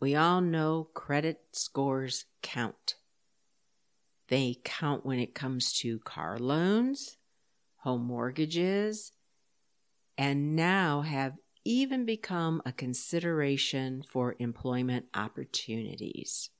We 0.00 0.14
all 0.14 0.40
know 0.40 0.88
credit 0.94 1.40
scores 1.52 2.26
count. 2.42 2.94
They 4.28 4.58
count 4.62 5.04
when 5.04 5.18
it 5.18 5.34
comes 5.34 5.72
to 5.80 5.98
car 6.00 6.38
loans, 6.38 7.16
home 7.78 8.04
mortgages, 8.04 9.12
and 10.16 10.54
now 10.54 11.00
have 11.00 11.34
even 11.64 12.04
become 12.04 12.62
a 12.64 12.72
consideration 12.72 14.02
for 14.02 14.36
employment 14.38 15.06
opportunities. 15.14 16.50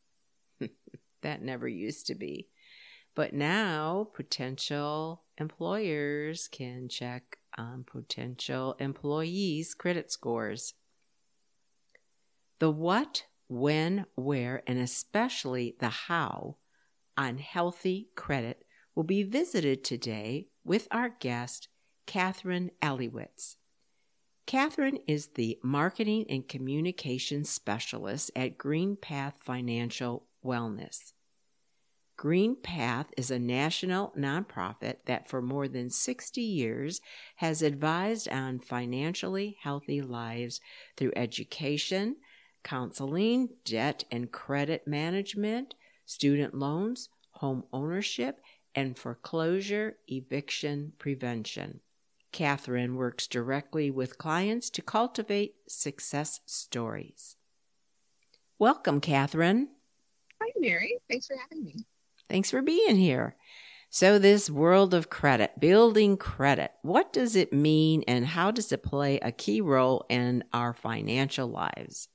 that 1.22 1.42
never 1.42 1.68
used 1.68 2.06
to 2.06 2.14
be. 2.14 2.48
But 3.14 3.32
now 3.32 4.08
potential 4.14 5.22
employers 5.38 6.48
can 6.48 6.88
check 6.88 7.38
on 7.56 7.84
potential 7.84 8.76
employees' 8.78 9.74
credit 9.74 10.12
scores. 10.12 10.74
The 12.60 12.70
what, 12.70 13.24
when, 13.48 14.06
where, 14.14 14.62
and 14.66 14.78
especially 14.78 15.74
the 15.80 15.88
how 15.88 16.56
on 17.16 17.38
healthy 17.38 18.08
credit 18.14 18.64
will 18.94 19.04
be 19.04 19.22
visited 19.22 19.82
today 19.82 20.46
with 20.64 20.86
our 20.90 21.08
guest, 21.08 21.68
Kathryn 22.06 22.70
Ellywicz. 22.82 23.56
Kathryn 24.46 25.00
is 25.06 25.28
the 25.34 25.58
Marketing 25.62 26.24
and 26.28 26.48
Communication 26.48 27.44
Specialist 27.44 28.30
at 28.34 28.56
GreenPath 28.56 29.34
Financial 29.40 30.24
Wellness. 30.44 31.12
GreenPath 32.18 33.06
is 33.16 33.30
a 33.30 33.38
national 33.38 34.12
nonprofit 34.18 34.96
that 35.04 35.28
for 35.28 35.40
more 35.40 35.68
than 35.68 35.88
60 35.88 36.40
years 36.40 37.00
has 37.36 37.62
advised 37.62 38.28
on 38.28 38.58
financially 38.58 39.56
healthy 39.62 40.02
lives 40.02 40.60
through 40.96 41.12
education, 41.14 42.16
counseling, 42.68 43.48
debt 43.64 44.04
and 44.10 44.30
credit 44.30 44.86
management, 44.86 45.74
student 46.04 46.52
loans, 46.52 47.08
home 47.30 47.64
ownership, 47.72 48.42
and 48.74 48.98
foreclosure 48.98 49.96
eviction 50.06 50.92
prevention. 50.98 51.80
Kathryn 52.30 52.94
works 52.96 53.26
directly 53.26 53.90
with 53.90 54.18
clients 54.18 54.68
to 54.68 54.82
cultivate 54.82 55.54
success 55.66 56.40
stories. 56.44 57.36
Welcome, 58.58 59.00
Kathryn. 59.00 59.68
Hi, 60.42 60.50
Mary. 60.58 60.98
Thanks 61.08 61.26
for 61.26 61.36
having 61.36 61.64
me. 61.64 61.86
Thanks 62.28 62.50
for 62.50 62.60
being 62.60 62.96
here. 62.96 63.34
So, 63.88 64.18
this 64.18 64.50
world 64.50 64.92
of 64.92 65.08
credit, 65.08 65.58
building 65.58 66.18
credit, 66.18 66.72
what 66.82 67.14
does 67.14 67.34
it 67.34 67.50
mean 67.50 68.04
and 68.06 68.26
how 68.26 68.50
does 68.50 68.70
it 68.72 68.82
play 68.82 69.18
a 69.20 69.32
key 69.32 69.62
role 69.62 70.04
in 70.10 70.44
our 70.52 70.74
financial 70.74 71.48
lives? 71.48 72.08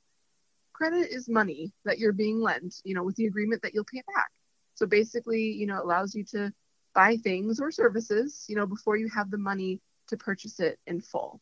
Credit 0.83 1.11
is 1.11 1.29
money 1.29 1.71
that 1.85 1.97
you're 1.97 2.11
being 2.11 2.41
lent, 2.41 2.81
you 2.83 2.93
know, 2.93 3.03
with 3.03 3.15
the 3.15 3.25
agreement 3.25 3.61
that 3.61 3.73
you'll 3.73 3.85
pay 3.85 3.99
it 3.99 4.05
back. 4.05 4.29
So 4.75 4.85
basically, 4.85 5.43
you 5.53 5.65
know, 5.65 5.77
it 5.77 5.85
allows 5.85 6.13
you 6.13 6.25
to 6.31 6.51
buy 6.93 7.15
things 7.15 7.61
or 7.61 7.71
services, 7.71 8.45
you 8.49 8.57
know, 8.57 8.65
before 8.65 8.97
you 8.97 9.07
have 9.15 9.31
the 9.31 9.37
money 9.37 9.79
to 10.09 10.17
purchase 10.17 10.59
it 10.59 10.77
in 10.85 10.99
full. 10.99 11.39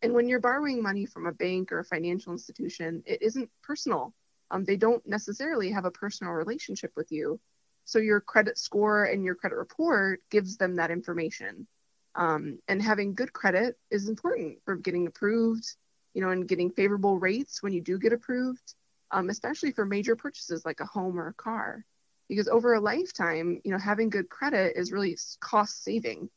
And 0.00 0.14
when 0.14 0.28
you're 0.28 0.38
borrowing 0.38 0.80
money 0.80 1.06
from 1.06 1.26
a 1.26 1.32
bank 1.32 1.72
or 1.72 1.80
a 1.80 1.84
financial 1.84 2.32
institution, 2.32 3.02
it 3.04 3.20
isn't 3.20 3.50
personal. 3.64 4.14
Um, 4.52 4.64
they 4.64 4.76
don't 4.76 5.04
necessarily 5.08 5.72
have 5.72 5.86
a 5.86 5.90
personal 5.90 6.32
relationship 6.32 6.92
with 6.94 7.10
you. 7.10 7.40
So 7.86 7.98
your 7.98 8.20
credit 8.20 8.58
score 8.58 9.06
and 9.06 9.24
your 9.24 9.34
credit 9.34 9.56
report 9.56 10.20
gives 10.30 10.56
them 10.56 10.76
that 10.76 10.92
information. 10.92 11.66
Um, 12.14 12.60
and 12.68 12.80
having 12.80 13.14
good 13.14 13.32
credit 13.32 13.76
is 13.90 14.08
important 14.08 14.58
for 14.64 14.76
getting 14.76 15.08
approved, 15.08 15.66
you 16.12 16.20
know, 16.20 16.30
and 16.30 16.46
getting 16.46 16.70
favorable 16.70 17.18
rates 17.18 17.60
when 17.60 17.72
you 17.72 17.80
do 17.80 17.98
get 17.98 18.12
approved, 18.12 18.76
um, 19.14 19.30
especially 19.30 19.70
for 19.70 19.86
major 19.86 20.16
purchases 20.16 20.66
like 20.66 20.80
a 20.80 20.84
home 20.84 21.18
or 21.18 21.28
a 21.28 21.34
car. 21.34 21.84
Because 22.28 22.48
over 22.48 22.74
a 22.74 22.80
lifetime, 22.80 23.60
you 23.64 23.70
know, 23.70 23.78
having 23.78 24.10
good 24.10 24.28
credit 24.28 24.76
is 24.76 24.90
really 24.92 25.16
cost 25.40 25.84
saving 25.84 26.28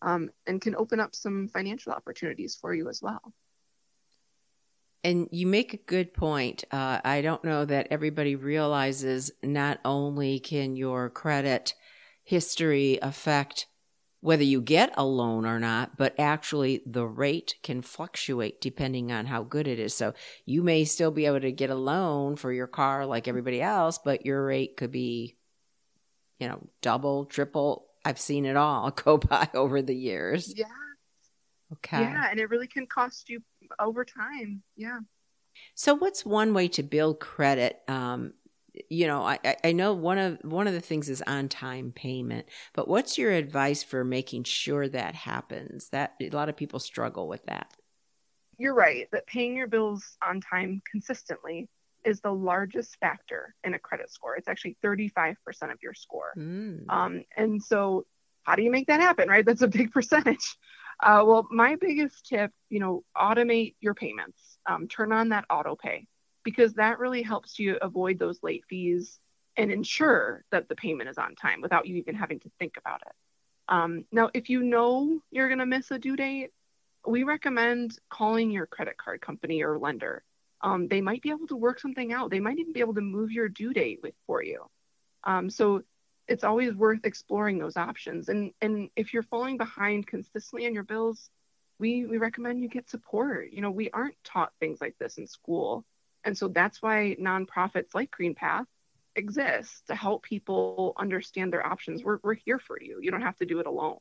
um, 0.00 0.30
and 0.46 0.60
can 0.60 0.76
open 0.76 1.00
up 1.00 1.14
some 1.14 1.48
financial 1.48 1.92
opportunities 1.92 2.56
for 2.58 2.72
you 2.72 2.88
as 2.88 3.02
well. 3.02 3.20
And 5.02 5.28
you 5.32 5.46
make 5.46 5.74
a 5.74 5.78
good 5.78 6.14
point. 6.14 6.64
Uh, 6.70 7.00
I 7.02 7.22
don't 7.22 7.42
know 7.42 7.64
that 7.64 7.88
everybody 7.90 8.36
realizes 8.36 9.32
not 9.42 9.80
only 9.84 10.38
can 10.38 10.76
your 10.76 11.08
credit 11.10 11.74
history 12.22 12.98
affect 13.02 13.66
whether 14.20 14.42
you 14.42 14.60
get 14.60 14.92
a 14.96 15.04
loan 15.04 15.46
or 15.46 15.58
not, 15.58 15.96
but 15.96 16.14
actually 16.18 16.82
the 16.84 17.06
rate 17.06 17.54
can 17.62 17.80
fluctuate 17.80 18.60
depending 18.60 19.10
on 19.10 19.26
how 19.26 19.42
good 19.42 19.66
it 19.66 19.78
is. 19.78 19.94
So 19.94 20.12
you 20.44 20.62
may 20.62 20.84
still 20.84 21.10
be 21.10 21.26
able 21.26 21.40
to 21.40 21.52
get 21.52 21.70
a 21.70 21.74
loan 21.74 22.36
for 22.36 22.52
your 22.52 22.66
car 22.66 23.06
like 23.06 23.28
everybody 23.28 23.62
else, 23.62 23.98
but 23.98 24.26
your 24.26 24.44
rate 24.44 24.76
could 24.76 24.92
be, 24.92 25.36
you 26.38 26.48
know, 26.48 26.68
double, 26.82 27.24
triple. 27.24 27.86
I've 28.04 28.20
seen 28.20 28.44
it 28.44 28.56
all 28.56 28.90
go 29.04 29.16
by 29.16 29.48
over 29.54 29.80
the 29.80 29.96
years. 29.96 30.52
Yeah. 30.54 30.66
Okay. 31.72 32.00
Yeah. 32.00 32.26
And 32.30 32.38
it 32.38 32.50
really 32.50 32.66
can 32.66 32.86
cost 32.86 33.30
you 33.30 33.42
over 33.78 34.04
time. 34.04 34.62
Yeah. 34.76 35.00
So, 35.74 35.94
what's 35.94 36.24
one 36.24 36.54
way 36.54 36.68
to 36.68 36.82
build 36.82 37.20
credit 37.20 37.80
um, 37.88 38.32
you 38.88 39.06
know, 39.06 39.22
I, 39.22 39.56
I 39.64 39.72
know 39.72 39.92
one 39.92 40.18
of 40.18 40.38
one 40.42 40.66
of 40.66 40.74
the 40.74 40.80
things 40.80 41.08
is 41.08 41.22
on 41.22 41.48
time 41.48 41.92
payment, 41.92 42.46
but 42.72 42.88
what's 42.88 43.18
your 43.18 43.32
advice 43.32 43.82
for 43.82 44.04
making 44.04 44.44
sure 44.44 44.88
that 44.88 45.14
happens? 45.14 45.88
That 45.88 46.14
a 46.20 46.30
lot 46.30 46.48
of 46.48 46.56
people 46.56 46.78
struggle 46.78 47.28
with 47.28 47.44
that. 47.46 47.74
You're 48.58 48.74
right 48.74 49.08
that 49.12 49.26
paying 49.26 49.56
your 49.56 49.68
bills 49.68 50.16
on 50.26 50.40
time 50.40 50.82
consistently 50.90 51.68
is 52.04 52.20
the 52.20 52.32
largest 52.32 52.96
factor 53.00 53.54
in 53.64 53.74
a 53.74 53.78
credit 53.78 54.10
score. 54.10 54.36
It's 54.36 54.48
actually 54.48 54.76
35% 54.82 55.36
of 55.64 55.78
your 55.82 55.94
score. 55.94 56.32
Mm. 56.36 56.88
Um, 56.88 57.24
and 57.36 57.62
so, 57.62 58.06
how 58.44 58.56
do 58.56 58.62
you 58.62 58.70
make 58.70 58.86
that 58.86 59.00
happen, 59.00 59.28
right? 59.28 59.44
That's 59.44 59.62
a 59.62 59.68
big 59.68 59.92
percentage. 59.92 60.56
Uh, 61.02 61.22
well, 61.26 61.46
my 61.50 61.76
biggest 61.76 62.26
tip, 62.26 62.52
you 62.68 62.80
know, 62.80 63.04
automate 63.16 63.74
your 63.80 63.94
payments. 63.94 64.58
Um, 64.66 64.88
turn 64.88 65.12
on 65.12 65.30
that 65.30 65.46
auto 65.48 65.74
pay 65.74 66.06
because 66.44 66.74
that 66.74 66.98
really 66.98 67.22
helps 67.22 67.58
you 67.58 67.78
avoid 67.80 68.18
those 68.18 68.42
late 68.42 68.64
fees 68.68 69.18
and 69.56 69.70
ensure 69.70 70.44
that 70.50 70.68
the 70.68 70.76
payment 70.76 71.10
is 71.10 71.18
on 71.18 71.34
time 71.34 71.60
without 71.60 71.86
you 71.86 71.96
even 71.96 72.14
having 72.14 72.40
to 72.40 72.50
think 72.58 72.76
about 72.76 73.02
it. 73.06 73.12
Um, 73.68 74.04
now, 74.10 74.30
if 74.34 74.48
you 74.48 74.62
know 74.62 75.20
you're 75.30 75.48
going 75.48 75.58
to 75.58 75.66
miss 75.66 75.90
a 75.90 75.98
due 75.98 76.16
date, 76.16 76.50
we 77.06 77.22
recommend 77.22 77.98
calling 78.08 78.50
your 78.50 78.66
credit 78.66 78.96
card 78.96 79.20
company 79.20 79.62
or 79.62 79.78
lender. 79.78 80.22
Um, 80.62 80.88
they 80.88 81.00
might 81.00 81.22
be 81.22 81.30
able 81.30 81.46
to 81.48 81.56
work 81.56 81.80
something 81.80 82.12
out. 82.12 82.30
They 82.30 82.40
might 82.40 82.58
even 82.58 82.72
be 82.72 82.80
able 82.80 82.94
to 82.94 83.00
move 83.00 83.32
your 83.32 83.48
due 83.48 83.72
date 83.72 84.00
with, 84.02 84.14
for 84.26 84.42
you. 84.42 84.68
Um, 85.24 85.48
so 85.48 85.82
it's 86.28 86.44
always 86.44 86.74
worth 86.74 87.04
exploring 87.04 87.58
those 87.58 87.76
options. 87.76 88.28
And 88.28 88.52
and 88.60 88.90
if 88.96 89.12
you're 89.12 89.22
falling 89.24 89.56
behind 89.56 90.06
consistently 90.06 90.66
on 90.66 90.74
your 90.74 90.84
bills, 90.84 91.30
we 91.78 92.06
we 92.06 92.18
recommend 92.18 92.60
you 92.60 92.68
get 92.68 92.88
support. 92.88 93.52
You 93.52 93.62
know, 93.62 93.70
we 93.70 93.90
aren't 93.90 94.22
taught 94.24 94.52
things 94.60 94.80
like 94.80 94.96
this 94.98 95.18
in 95.18 95.26
school. 95.26 95.84
And 96.24 96.36
so 96.36 96.48
that's 96.48 96.82
why 96.82 97.16
nonprofits 97.20 97.94
like 97.94 98.10
GreenPath 98.10 98.66
exist 99.16 99.86
to 99.88 99.94
help 99.94 100.22
people 100.22 100.92
understand 100.96 101.52
their 101.52 101.66
options. 101.66 102.04
We're, 102.04 102.18
we're 102.22 102.34
here 102.34 102.58
for 102.58 102.80
you. 102.80 102.98
You 103.00 103.10
don't 103.10 103.22
have 103.22 103.36
to 103.38 103.46
do 103.46 103.58
it 103.60 103.66
alone. 103.66 103.98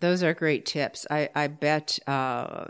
Those 0.00 0.22
are 0.22 0.34
great 0.34 0.66
tips. 0.66 1.06
I, 1.10 1.30
I 1.34 1.46
bet 1.46 1.98
uh, 2.06 2.66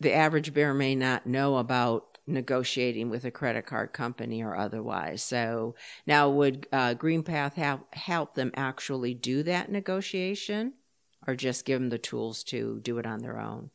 the 0.00 0.12
average 0.12 0.52
bear 0.52 0.74
may 0.74 0.94
not 0.94 1.26
know 1.26 1.56
about 1.56 2.18
negotiating 2.26 3.08
with 3.08 3.24
a 3.24 3.30
credit 3.30 3.64
card 3.64 3.94
company 3.94 4.42
or 4.42 4.54
otherwise. 4.54 5.22
So 5.22 5.76
now, 6.06 6.28
would 6.28 6.66
uh, 6.70 6.94
GreenPath 6.94 7.54
have, 7.54 7.80
help 7.94 8.34
them 8.34 8.50
actually 8.54 9.14
do 9.14 9.42
that 9.44 9.72
negotiation, 9.72 10.74
or 11.26 11.34
just 11.34 11.64
give 11.64 11.80
them 11.80 11.88
the 11.88 11.98
tools 11.98 12.44
to 12.44 12.80
do 12.82 12.98
it 12.98 13.06
on 13.06 13.20
their 13.20 13.40
own? 13.40 13.70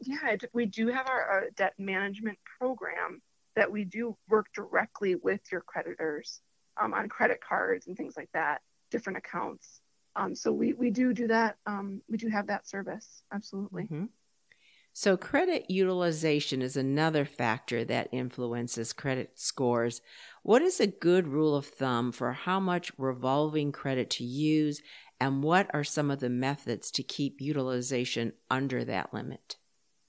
Yeah, 0.00 0.36
we 0.52 0.66
do 0.66 0.88
have 0.88 1.08
our, 1.08 1.22
our 1.22 1.44
debt 1.56 1.74
management 1.78 2.38
program 2.58 3.22
that 3.54 3.70
we 3.70 3.84
do 3.84 4.16
work 4.28 4.46
directly 4.54 5.14
with 5.14 5.40
your 5.50 5.62
creditors 5.62 6.40
um, 6.80 6.92
on 6.92 7.08
credit 7.08 7.40
cards 7.46 7.86
and 7.86 7.96
things 7.96 8.16
like 8.16 8.28
that, 8.34 8.60
different 8.90 9.18
accounts. 9.18 9.80
Um, 10.14 10.34
so 10.34 10.52
we, 10.52 10.74
we 10.74 10.90
do 10.90 11.12
do 11.12 11.26
that. 11.28 11.56
Um, 11.66 12.02
we 12.08 12.18
do 12.18 12.28
have 12.28 12.46
that 12.48 12.68
service. 12.68 13.22
Absolutely. 13.32 13.84
Mm-hmm. 13.84 14.04
So, 14.98 15.14
credit 15.18 15.70
utilization 15.70 16.62
is 16.62 16.74
another 16.74 17.26
factor 17.26 17.84
that 17.84 18.08
influences 18.12 18.94
credit 18.94 19.32
scores. 19.34 20.00
What 20.42 20.62
is 20.62 20.80
a 20.80 20.86
good 20.86 21.28
rule 21.28 21.54
of 21.54 21.66
thumb 21.66 22.12
for 22.12 22.32
how 22.32 22.60
much 22.60 22.92
revolving 22.96 23.72
credit 23.72 24.08
to 24.12 24.24
use, 24.24 24.80
and 25.20 25.42
what 25.42 25.68
are 25.74 25.84
some 25.84 26.10
of 26.10 26.20
the 26.20 26.30
methods 26.30 26.90
to 26.92 27.02
keep 27.02 27.42
utilization 27.42 28.32
under 28.50 28.86
that 28.86 29.12
limit? 29.12 29.56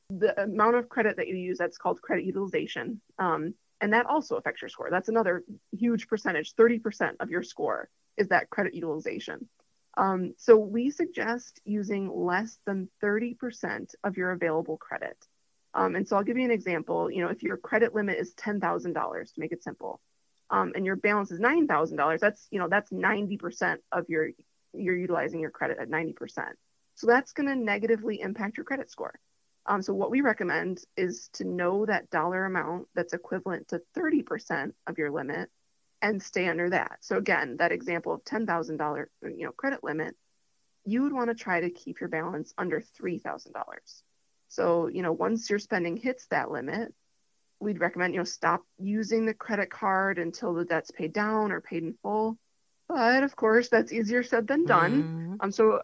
The 0.09 0.41
amount 0.41 0.75
of 0.75 0.89
credit 0.89 1.17
that 1.17 1.27
you 1.27 1.35
use, 1.35 1.57
that's 1.57 1.77
called 1.77 2.01
credit 2.01 2.25
utilization. 2.25 3.01
Um, 3.19 3.53
and 3.81 3.93
that 3.93 4.05
also 4.05 4.35
affects 4.35 4.61
your 4.61 4.69
score. 4.69 4.89
That's 4.89 5.09
another 5.09 5.43
huge 5.77 6.07
percentage 6.07 6.55
30% 6.55 7.15
of 7.19 7.29
your 7.29 7.43
score 7.43 7.89
is 8.15 8.29
that 8.29 8.49
credit 8.49 8.73
utilization. 8.73 9.47
Um, 9.97 10.33
so 10.37 10.57
we 10.57 10.91
suggest 10.91 11.59
using 11.65 12.09
less 12.09 12.57
than 12.65 12.89
30% 13.03 13.93
of 14.03 14.15
your 14.15 14.31
available 14.31 14.77
credit. 14.77 15.17
Um, 15.73 15.95
and 15.95 16.07
so 16.07 16.15
I'll 16.15 16.23
give 16.23 16.37
you 16.37 16.45
an 16.45 16.51
example. 16.51 17.11
You 17.11 17.23
know, 17.23 17.29
if 17.29 17.43
your 17.43 17.57
credit 17.57 17.93
limit 17.93 18.17
is 18.17 18.33
$10,000 18.35 19.33
to 19.33 19.39
make 19.39 19.51
it 19.51 19.63
simple, 19.63 19.99
um, 20.49 20.71
and 20.75 20.85
your 20.85 20.95
balance 20.95 21.31
is 21.31 21.39
$9,000, 21.39 22.19
that's, 22.19 22.47
you 22.51 22.59
know, 22.59 22.67
that's 22.69 22.91
90% 22.91 23.77
of 23.91 24.05
your, 24.07 24.29
you're 24.73 24.95
utilizing 24.95 25.39
your 25.39 25.51
credit 25.51 25.77
at 25.79 25.89
90%. 25.89 26.15
So 26.95 27.07
that's 27.07 27.33
going 27.33 27.47
to 27.47 27.55
negatively 27.55 28.21
impact 28.21 28.57
your 28.57 28.63
credit 28.63 28.89
score. 28.89 29.19
Um, 29.67 29.81
so 29.81 29.93
what 29.93 30.11
we 30.11 30.21
recommend 30.21 30.81
is 30.95 31.29
to 31.33 31.43
know 31.43 31.85
that 31.85 32.09
dollar 32.09 32.45
amount 32.45 32.87
that's 32.95 33.13
equivalent 33.13 33.67
to 33.69 33.81
30% 33.97 34.71
of 34.87 34.97
your 34.97 35.11
limit 35.11 35.49
and 36.01 36.21
stay 36.21 36.47
under 36.47 36.69
that. 36.69 36.99
So 37.01 37.17
again, 37.17 37.57
that 37.57 37.71
example 37.71 38.13
of 38.13 38.23
$10,000, 38.23 39.05
you 39.23 39.45
know, 39.45 39.51
credit 39.51 39.83
limit, 39.83 40.15
you 40.85 41.03
would 41.03 41.13
want 41.13 41.29
to 41.29 41.35
try 41.35 41.59
to 41.59 41.69
keep 41.69 41.99
your 41.99 42.09
balance 42.09 42.53
under 42.57 42.79
$3,000. 42.79 43.51
So, 44.47 44.87
you 44.87 45.01
know, 45.01 45.11
once 45.11 45.49
your 45.49 45.59
spending 45.59 45.97
hits 45.97 46.27
that 46.27 46.49
limit, 46.49 46.93
we'd 47.59 47.79
recommend, 47.81 48.13
you 48.13 48.21
know, 48.21 48.25
stop 48.25 48.61
using 48.77 49.25
the 49.25 49.33
credit 49.33 49.69
card 49.69 50.17
until 50.19 50.53
the 50.53 50.63
debt's 50.63 50.91
paid 50.91 51.11
down 51.11 51.51
or 51.51 51.59
paid 51.59 51.83
in 51.83 51.95
full. 52.01 52.37
But 52.89 53.23
of 53.23 53.35
course, 53.35 53.69
that's 53.69 53.91
easier 53.91 54.23
said 54.23 54.47
than 54.47 54.65
done. 54.65 55.03
Mm-hmm. 55.03 55.35
Um, 55.41 55.51
so, 55.51 55.81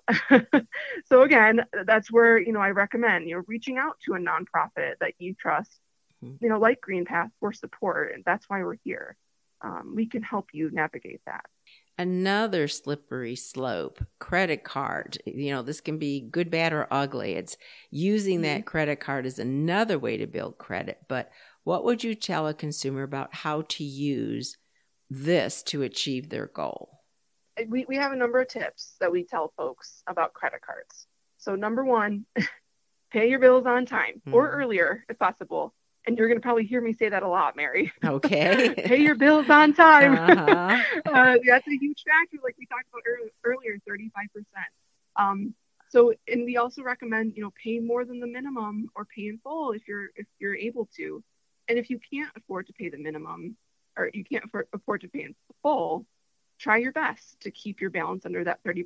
so 1.06 1.22
again, 1.24 1.66
that's 1.86 2.12
where 2.12 2.38
you 2.38 2.54
know 2.54 2.62
I 2.62 2.70
recommend 2.70 3.28
you 3.28 3.36
know 3.36 3.44
reaching 3.48 3.78
out 3.78 4.00
to 4.06 4.14
a 4.14 4.20
nonprofit 4.20 4.94
that 5.02 5.14
you 5.20 5.36
trust, 5.36 5.80
mm-hmm. 6.24 6.36
you 6.44 6.50
know, 6.50 6.60
like 6.60 6.80
GreenPath 6.82 7.30
for 7.40 7.52
support, 7.52 8.14
and 8.14 8.24
that's 8.26 8.50
why 8.50 8.64
we're 8.64 8.78
here 8.84 9.18
um, 9.64 9.94
we 9.96 10.06
can 10.06 10.22
help 10.22 10.50
you 10.54 10.70
navigate 10.72 11.22
that. 11.26 11.46
Another 11.98 12.68
slippery 12.68 13.36
slope, 13.36 14.04
credit 14.20 14.64
card. 14.64 15.20
You 15.26 15.52
know, 15.52 15.62
this 15.62 15.80
can 15.80 15.98
be 15.98 16.22
good, 16.22 16.52
bad, 16.52 16.74
or 16.74 16.88
ugly. 16.92 17.34
It's 17.34 17.56
using 17.92 18.42
mm-hmm. 18.42 18.56
that 18.56 18.66
credit 18.66 19.00
card 19.00 19.26
is 19.26 19.40
another 19.40 19.98
way 19.98 20.18
to 20.18 20.28
build 20.28 20.58
credit. 20.58 21.00
But 21.08 21.32
what 21.64 21.86
would 21.86 22.04
you 22.04 22.14
tell 22.14 22.48
a 22.48 22.54
consumer 22.54 23.04
about 23.04 23.34
how 23.34 23.62
to 23.70 23.84
use 23.84 24.58
this 25.14 25.64
to 25.64 25.82
achieve 25.84 26.30
their 26.30 26.48
goal? 26.48 27.02
We, 27.68 27.86
we 27.88 27.98
have 27.98 28.12
a 28.12 28.16
number 28.16 28.42
of 28.42 28.48
tips 28.48 28.96
that 29.00 29.12
we 29.12 29.24
tell 29.24 29.54
folks 29.56 30.02
about 30.08 30.34
credit 30.34 30.62
cards. 30.62 31.08
So, 31.38 31.56
number 31.56 31.84
one, 31.84 32.26
pay 33.12 33.30
your 33.30 33.40
bills 33.40 33.66
on 33.66 33.86
time 33.86 34.22
mm-hmm. 34.26 34.34
or 34.34 34.50
earlier 34.50 35.06
if 35.10 35.20
possible 35.20 35.74
and 36.06 36.18
you're 36.18 36.28
going 36.28 36.40
to 36.40 36.44
probably 36.44 36.66
hear 36.66 36.82
me 36.82 36.94
say 36.94 37.10
that 37.10 37.24
a 37.24 37.28
lot, 37.28 37.56
Mary. 37.56 37.92
Okay. 38.04 38.74
Pay 38.78 38.98
your 38.98 39.16
bills 39.16 39.50
on 39.50 39.74
time. 39.74 40.14
Uh-huh. 40.14 41.02
uh, 41.06 41.38
that's 41.48 41.68
a 41.68 41.78
huge 41.80 42.04
factor, 42.04 42.38
like 42.44 42.56
we 42.58 42.66
talked 42.66 42.86
about 42.92 43.04
earlier, 43.44 43.80
35%. 43.88 44.44
Um, 45.16 45.54
so, 45.90 46.14
and 46.28 46.44
we 46.44 46.58
also 46.58 46.82
recommend, 46.82 47.34
you 47.36 47.44
know, 47.44 47.54
pay 47.62 47.80
more 47.80 48.04
than 48.04 48.20
the 48.20 48.28
minimum 48.28 48.90
or 48.96 49.06
pay 49.06 49.28
in 49.28 49.40
full 49.44 49.74
if 49.74 49.88
you're 49.88 50.10
if 50.16 50.26
you're 50.40 50.56
able 50.56 50.90
to. 50.98 51.24
And 51.70 51.78
if 51.78 51.90
you 51.90 52.00
can't 52.12 52.32
afford 52.36 52.68
to 52.68 52.74
pay 52.74 52.90
the 52.90 52.98
minimum 52.98 53.56
or 53.98 54.10
you 54.14 54.24
can't 54.24 54.46
afford, 54.46 54.68
afford 54.74 55.02
to 55.02 55.08
pay 55.08 55.24
in 55.24 55.36
full, 55.62 56.06
try 56.60 56.78
your 56.78 56.92
best 56.92 57.40
to 57.42 57.52
keep 57.52 57.82
your 57.82 57.90
balance 57.90 58.26
under 58.26 58.44
that 58.44 58.64
30%, 58.64 58.86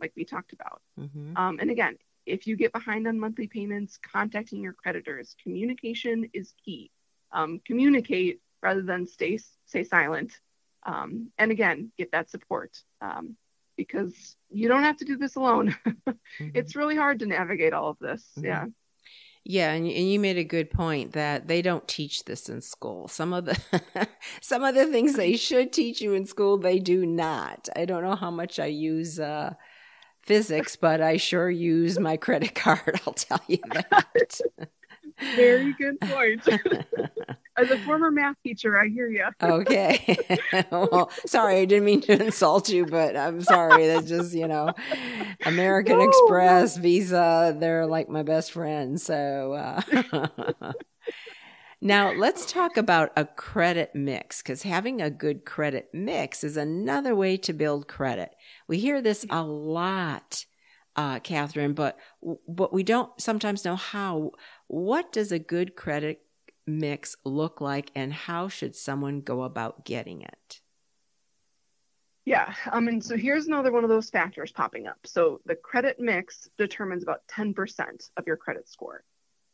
like 0.00 0.12
we 0.16 0.24
talked 0.24 0.52
about. 0.52 0.80
Mm-hmm. 0.98 1.36
Um, 1.36 1.58
and 1.60 1.70
again, 1.70 1.96
if 2.26 2.46
you 2.46 2.56
get 2.56 2.72
behind 2.72 3.06
on 3.06 3.18
monthly 3.18 3.46
payments, 3.46 3.98
contacting 3.98 4.62
your 4.62 4.72
creditors. 4.72 5.36
Communication 5.42 6.28
is 6.32 6.52
key. 6.64 6.90
Um, 7.32 7.60
communicate 7.64 8.40
rather 8.62 8.82
than 8.82 9.06
stay 9.06 9.38
stay 9.66 9.84
silent. 9.84 10.40
Um, 10.84 11.30
and 11.38 11.50
again, 11.50 11.92
get 11.96 12.12
that 12.12 12.30
support 12.30 12.76
um, 13.00 13.36
because 13.76 14.36
you 14.50 14.68
don't 14.68 14.82
have 14.82 14.96
to 14.98 15.04
do 15.04 15.16
this 15.16 15.36
alone. 15.36 15.76
mm-hmm. 15.86 16.48
It's 16.54 16.76
really 16.76 16.96
hard 16.96 17.20
to 17.20 17.26
navigate 17.26 17.72
all 17.72 17.90
of 17.90 17.98
this. 17.98 18.24
Mm-hmm. 18.36 18.46
Yeah. 18.46 18.64
Yeah, 19.48 19.70
and, 19.74 19.86
and 19.86 20.10
you 20.10 20.18
made 20.18 20.38
a 20.38 20.44
good 20.44 20.72
point 20.72 21.12
that 21.12 21.46
they 21.46 21.62
don't 21.62 21.86
teach 21.86 22.24
this 22.24 22.48
in 22.48 22.60
school. 22.60 23.06
Some 23.06 23.32
of 23.32 23.44
the 23.44 24.08
some 24.40 24.64
of 24.64 24.74
the 24.74 24.86
things 24.86 25.14
they 25.14 25.36
should 25.36 25.72
teach 25.72 26.00
you 26.00 26.14
in 26.14 26.26
school, 26.26 26.58
they 26.58 26.80
do 26.80 27.06
not. 27.06 27.68
I 27.76 27.84
don't 27.84 28.02
know 28.02 28.16
how 28.16 28.32
much 28.32 28.58
I 28.58 28.66
use 28.66 29.20
uh, 29.20 29.54
physics, 30.20 30.74
but 30.80 31.00
I 31.00 31.16
sure 31.16 31.48
use 31.48 31.96
my 31.96 32.16
credit 32.16 32.56
card. 32.56 33.00
I'll 33.06 33.12
tell 33.12 33.40
you 33.46 33.58
that. 33.72 34.40
Very 35.36 35.72
good 35.74 36.00
point. 36.00 36.42
As 37.58 37.70
a 37.70 37.78
former 37.78 38.10
math 38.10 38.36
teacher, 38.42 38.78
I 38.78 38.88
hear 38.88 39.08
you. 39.08 39.24
okay. 39.42 40.18
well, 40.70 41.10
sorry, 41.24 41.60
I 41.60 41.64
didn't 41.64 41.86
mean 41.86 42.02
to 42.02 42.24
insult 42.24 42.68
you, 42.68 42.84
but 42.84 43.16
I'm 43.16 43.40
sorry. 43.40 43.86
That's 43.86 44.08
just, 44.08 44.34
you 44.34 44.46
know, 44.46 44.74
American 45.46 45.98
no, 45.98 46.04
Express. 46.04 46.76
Visa, 46.76 47.56
they're 47.58 47.86
like 47.86 48.10
my 48.10 48.22
best 48.22 48.52
friends. 48.52 49.04
So, 49.04 49.54
uh, 49.54 50.22
now, 51.80 52.12
let's 52.12 52.44
talk 52.52 52.76
about 52.76 53.12
a 53.16 53.24
credit 53.24 53.94
mix 53.94 54.42
because 54.42 54.62
having 54.62 55.00
a 55.00 55.08
good 55.08 55.46
credit 55.46 55.88
mix 55.94 56.44
is 56.44 56.58
another 56.58 57.14
way 57.14 57.38
to 57.38 57.54
build 57.54 57.88
credit. 57.88 58.30
We 58.68 58.78
hear 58.78 59.00
this 59.00 59.24
a 59.30 59.42
lot, 59.42 60.44
uh, 60.94 61.20
Kathryn, 61.20 61.74
but 61.74 61.98
but 62.46 62.72
we 62.74 62.82
don't 62.82 63.18
sometimes 63.18 63.64
know 63.64 63.76
how. 63.76 64.32
What 64.66 65.10
does 65.10 65.32
a 65.32 65.38
good 65.38 65.74
credit 65.74 66.25
mix 66.66 67.16
look 67.24 67.60
like, 67.60 67.90
and 67.94 68.12
how 68.12 68.48
should 68.48 68.74
someone 68.74 69.20
go 69.20 69.42
about 69.42 69.84
getting 69.84 70.22
it? 70.22 70.60
Yeah, 72.24 72.52
I 72.72 72.80
mean, 72.80 73.00
so 73.00 73.16
here's 73.16 73.46
another 73.46 73.70
one 73.70 73.84
of 73.84 73.90
those 73.90 74.10
factors 74.10 74.50
popping 74.50 74.88
up. 74.88 74.98
So 75.04 75.40
the 75.46 75.54
credit 75.54 76.00
mix 76.00 76.48
determines 76.58 77.04
about 77.04 77.22
10% 77.28 78.10
of 78.16 78.26
your 78.26 78.36
credit 78.36 78.68
score. 78.68 79.04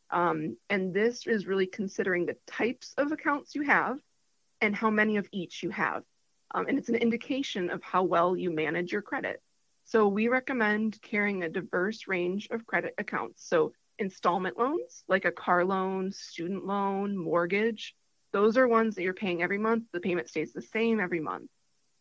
Um, 0.09 0.57
and 0.69 0.91
this 0.93 1.27
is 1.27 1.45
really 1.45 1.67
considering 1.67 2.25
the 2.25 2.37
types 2.47 2.95
of 2.97 3.11
accounts 3.11 3.53
you 3.53 3.61
have 3.61 3.99
and 4.59 4.75
how 4.75 4.89
many 4.89 5.17
of 5.17 5.27
each 5.31 5.61
you 5.61 5.69
have. 5.69 6.03
Um, 6.55 6.65
and 6.67 6.77
it's 6.77 6.89
an 6.89 6.95
indication 6.95 7.69
of 7.69 7.83
how 7.83 8.03
well 8.03 8.35
you 8.35 8.49
manage 8.49 8.91
your 8.91 9.01
credit. 9.03 9.41
So 9.85 10.07
we 10.07 10.27
recommend 10.27 11.01
carrying 11.01 11.43
a 11.43 11.49
diverse 11.49 12.07
range 12.07 12.47
of 12.49 12.65
credit 12.65 12.95
accounts. 12.97 13.47
So 13.47 13.73
installment 13.99 14.57
loans, 14.57 15.03
like 15.07 15.25
a 15.25 15.31
car 15.31 15.63
loan, 15.65 16.11
student 16.11 16.65
loan, 16.65 17.17
mortgage, 17.17 17.95
those 18.33 18.57
are 18.57 18.67
ones 18.67 18.95
that 18.95 19.03
you're 19.03 19.13
paying 19.13 19.43
every 19.43 19.59
month. 19.59 19.83
The 19.93 19.99
payment 19.99 20.27
stays 20.27 20.51
the 20.51 20.61
same 20.61 20.99
every 20.99 21.19
month. 21.19 21.49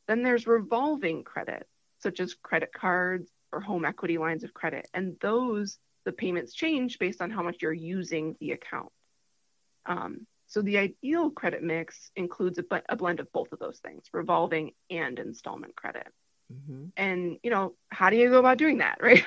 Then 0.09 0.23
there's 0.23 0.47
revolving 0.47 1.25
credit, 1.25 1.67
such 1.99 2.21
as 2.21 2.35
credit 2.35 2.73
cards 2.73 3.31
or 3.53 3.61
home 3.61 3.85
equity 3.85 4.19
lines 4.19 4.43
of 4.43 4.55
credit. 4.55 4.89
And 4.95 5.17
those 5.21 5.79
the 6.05 6.13
payments 6.13 6.55
change 6.55 6.99
based 6.99 7.21
on 7.21 7.31
how 7.31 7.43
much 7.43 7.63
you're 7.63 7.73
using 7.73 8.35
the 8.41 8.53
account. 8.53 8.91
Um, 9.87 10.27
so 10.49 10.63
the 10.63 10.79
ideal 10.79 11.31
credit 11.31 11.63
mix 11.63 12.11
includes 12.17 12.59
a, 12.59 12.65
a, 12.89 12.97
blend 12.97 13.21
of 13.21 13.31
both 13.33 13.53
of 13.53 13.59
those 13.59 13.79
things, 13.79 14.05
revolving 14.13 14.73
and 14.91 15.19
installment 15.19 15.77
credit. 15.77 16.09
Mm-hmm. 16.53 16.87
And 16.97 17.39
you 17.43 17.51
know, 17.51 17.75
how 17.91 18.11
do 18.11 18.17
you 18.17 18.31
go 18.31 18.39
about 18.39 18.59
doing 18.59 18.79
that, 18.79 18.99
right? 19.03 19.25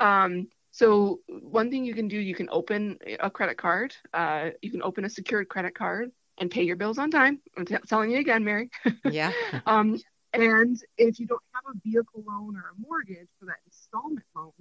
um, 0.00 0.48
so 0.72 1.20
one 1.28 1.70
thing 1.70 1.84
you 1.84 1.94
can 1.94 2.08
do, 2.08 2.18
you 2.18 2.34
can 2.34 2.48
open 2.50 2.98
a 3.20 3.30
credit 3.30 3.58
card. 3.58 3.94
Uh, 4.12 4.50
you 4.62 4.70
can 4.70 4.82
open 4.82 5.04
a 5.04 5.08
secured 5.08 5.48
credit 5.48 5.74
card 5.74 6.10
and 6.38 6.50
pay 6.50 6.62
your 6.62 6.76
bills 6.76 6.98
on 6.98 7.10
time. 7.10 7.40
I'm 7.56 7.66
t- 7.66 7.76
telling 7.86 8.10
you 8.10 8.18
again, 8.18 8.42
Mary. 8.42 8.70
yeah. 9.04 9.32
um, 9.66 10.00
and 10.32 10.82
if 10.96 11.20
you 11.20 11.26
don't 11.26 11.42
have 11.52 11.64
a 11.74 11.78
vehicle 11.86 12.24
loan 12.26 12.56
or 12.56 12.70
a 12.70 12.80
mortgage 12.80 13.28
for 13.38 13.44
that 13.46 13.58
installment 13.66 14.24
loan, 14.34 14.52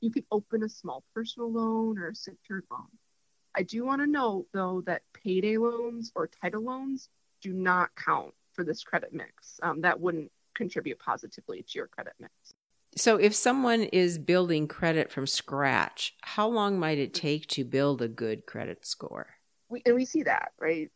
you 0.00 0.12
can 0.12 0.24
open 0.30 0.62
a 0.62 0.68
small 0.68 1.02
personal 1.12 1.52
loan 1.52 1.98
or 1.98 2.10
a 2.10 2.14
secured 2.14 2.64
loan. 2.70 2.86
I 3.52 3.64
do 3.64 3.84
want 3.84 4.00
to 4.00 4.06
note, 4.06 4.46
though, 4.52 4.82
that 4.86 5.02
payday 5.12 5.56
loans 5.56 6.12
or 6.14 6.28
title 6.28 6.62
loans 6.62 7.08
do 7.42 7.52
not 7.52 7.90
count 7.96 8.32
for 8.52 8.62
this 8.62 8.84
credit 8.84 9.12
mix. 9.12 9.58
Um, 9.60 9.80
that 9.80 9.98
wouldn't 9.98 10.30
contribute 10.54 11.00
positively 11.00 11.62
to 11.62 11.78
your 11.78 11.88
credit 11.88 12.12
mix. 12.20 12.32
So, 12.96 13.16
if 13.16 13.34
someone 13.34 13.82
is 13.82 14.18
building 14.18 14.66
credit 14.66 15.10
from 15.10 15.26
scratch, 15.26 16.14
how 16.22 16.48
long 16.48 16.78
might 16.78 16.98
it 16.98 17.14
take 17.14 17.46
to 17.48 17.64
build 17.64 18.02
a 18.02 18.08
good 18.08 18.46
credit 18.46 18.84
score? 18.86 19.28
We, 19.68 19.82
and 19.86 19.94
we 19.94 20.04
see 20.04 20.22
that, 20.24 20.52
right? 20.58 20.90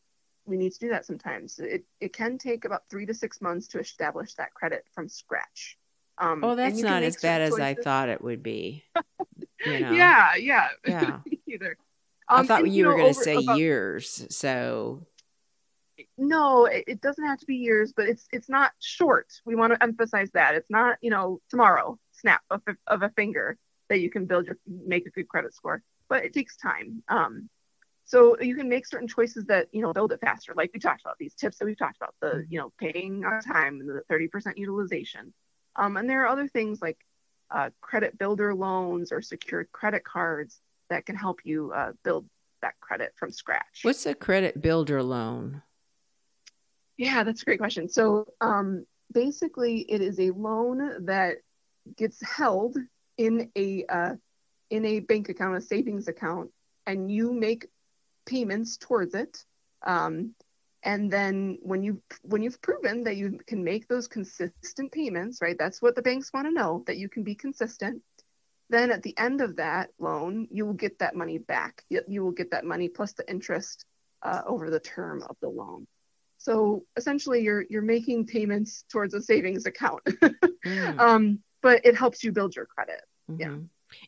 We 0.44 0.56
need 0.56 0.72
to 0.72 0.78
do 0.78 0.88
that 0.88 1.06
sometimes. 1.06 1.58
It, 1.58 1.84
it 2.00 2.12
can 2.12 2.38
take 2.38 2.64
about 2.64 2.82
three 2.90 3.06
to 3.06 3.14
six 3.14 3.40
months 3.40 3.68
to 3.68 3.78
establish 3.78 4.34
that 4.34 4.54
credit 4.54 4.84
from 4.94 5.08
scratch. 5.08 5.78
Um, 6.18 6.42
oh, 6.42 6.56
that's 6.56 6.80
not 6.80 7.02
as 7.02 7.16
bad 7.16 7.40
as 7.40 7.58
I 7.58 7.74
thought 7.74 8.08
it 8.08 8.22
would 8.22 8.42
be. 8.42 8.84
You 9.64 9.78
know? 9.78 9.92
Yeah, 9.92 10.34
yeah, 10.34 10.68
yeah. 10.86 11.18
either. 11.46 11.76
Um, 12.28 12.40
I 12.40 12.46
thought 12.46 12.64
and, 12.64 12.74
you, 12.74 12.86
were 12.86 12.96
going 12.96 13.14
to 13.14 13.20
say 13.20 13.36
about, 13.36 13.58
years. 13.58 14.26
So 14.30 15.06
no, 16.18 16.66
it, 16.66 16.84
it, 16.86 17.00
doesn't 17.00 17.24
have 17.24 17.38
to 17.38 17.46
be 17.46 17.56
years, 17.56 17.92
but 17.94 18.08
it's 18.08 18.26
it's 18.32 18.48
not 18.48 18.72
short. 18.78 19.28
We 19.44 19.54
want 19.54 19.72
to 19.72 19.82
emphasize 19.82 20.30
that 20.32 20.54
it's 20.54 20.70
not 20.70 20.98
you 21.00 21.10
know 21.10 21.40
tomorrow 21.50 21.98
snap 22.12 22.42
of, 22.50 22.62
of 22.86 23.02
a 23.02 23.10
finger 23.10 23.58
that 23.88 24.00
you 24.00 24.10
can 24.10 24.26
build 24.26 24.46
your 24.46 24.58
make 24.66 25.06
a 25.06 25.10
good 25.10 25.28
credit 25.28 25.54
score, 25.54 25.82
but 26.08 26.24
it 26.24 26.32
takes 26.32 26.56
time. 26.56 27.02
Um, 27.08 27.48
so 28.04 28.38
you 28.40 28.54
can 28.54 28.68
make 28.68 28.86
certain 28.86 29.08
choices 29.08 29.44
that 29.46 29.68
you 29.72 29.82
know 29.82 29.92
build 29.92 30.12
it 30.12 30.20
faster, 30.20 30.52
like 30.56 30.70
we 30.74 30.80
talked 30.80 31.02
about 31.02 31.18
these 31.18 31.34
tips 31.34 31.58
that 31.58 31.64
we've 31.64 31.78
talked 31.78 31.96
about, 31.96 32.14
the 32.20 32.28
mm-hmm. 32.28 32.52
you 32.52 32.58
know 32.58 32.72
paying 32.78 33.24
on 33.24 33.40
time 33.42 33.80
and 33.80 33.88
the 33.88 34.02
30% 34.10 34.56
utilization. 34.56 35.32
Um, 35.76 35.96
and 35.96 36.08
there 36.08 36.22
are 36.24 36.28
other 36.28 36.48
things 36.48 36.82
like 36.82 36.98
uh, 37.50 37.70
credit 37.80 38.18
builder 38.18 38.54
loans 38.54 39.12
or 39.12 39.22
secured 39.22 39.70
credit 39.72 40.04
cards 40.04 40.60
that 40.90 41.06
can 41.06 41.16
help 41.16 41.40
you 41.44 41.72
uh, 41.72 41.92
build 42.02 42.26
that 42.60 42.74
credit 42.80 43.12
from 43.16 43.30
scratch. 43.30 43.80
What's 43.82 44.06
a 44.06 44.14
credit 44.14 44.60
builder 44.60 45.02
loan? 45.02 45.62
Yeah, 46.96 47.24
that's 47.24 47.42
a 47.42 47.44
great 47.44 47.58
question. 47.58 47.88
So 47.88 48.26
um, 48.40 48.86
basically, 49.12 49.80
it 49.88 50.00
is 50.00 50.18
a 50.20 50.30
loan 50.30 51.06
that 51.06 51.38
gets 51.96 52.22
held 52.22 52.76
in 53.16 53.50
a 53.56 53.84
uh, 53.88 54.14
in 54.70 54.84
a 54.84 55.00
bank 55.00 55.28
account, 55.28 55.56
a 55.56 55.60
savings 55.60 56.08
account, 56.08 56.50
and 56.86 57.10
you 57.10 57.32
make 57.32 57.66
payments 58.26 58.76
towards 58.76 59.14
it. 59.14 59.44
Um, 59.84 60.34
and 60.82 61.10
then 61.10 61.58
when 61.62 61.82
you 61.82 62.02
when 62.22 62.42
you've 62.42 62.60
proven 62.60 63.04
that 63.04 63.16
you 63.16 63.38
can 63.46 63.62
make 63.62 63.86
those 63.88 64.08
consistent 64.08 64.90
payments 64.92 65.40
right 65.40 65.56
that's 65.58 65.80
what 65.80 65.94
the 65.94 66.02
banks 66.02 66.32
want 66.32 66.46
to 66.46 66.52
know 66.52 66.82
that 66.86 66.96
you 66.96 67.08
can 67.08 67.22
be 67.22 67.34
consistent 67.34 68.02
then 68.68 68.90
at 68.90 69.02
the 69.02 69.16
end 69.18 69.40
of 69.40 69.56
that 69.56 69.90
loan 69.98 70.48
you 70.50 70.66
will 70.66 70.72
get 70.72 70.98
that 70.98 71.14
money 71.14 71.38
back 71.38 71.84
you, 71.88 72.02
you 72.08 72.24
will 72.24 72.32
get 72.32 72.50
that 72.50 72.64
money 72.64 72.88
plus 72.88 73.12
the 73.12 73.28
interest 73.30 73.84
uh, 74.22 74.42
over 74.46 74.70
the 74.70 74.80
term 74.80 75.22
of 75.28 75.36
the 75.40 75.48
loan 75.48 75.86
so 76.42 76.84
essentially 76.96 77.42
you're 77.42 77.64
you're 77.70 77.82
making 77.82 78.26
payments 78.26 78.84
towards 78.90 79.14
a 79.14 79.22
savings 79.22 79.66
account 79.66 80.02
mm. 80.66 80.98
um, 80.98 81.38
but 81.62 81.84
it 81.84 81.96
helps 81.96 82.22
you 82.24 82.32
build 82.32 82.54
your 82.54 82.66
credit 82.66 83.02
mm-hmm. 83.30 83.40
yeah 83.40 83.56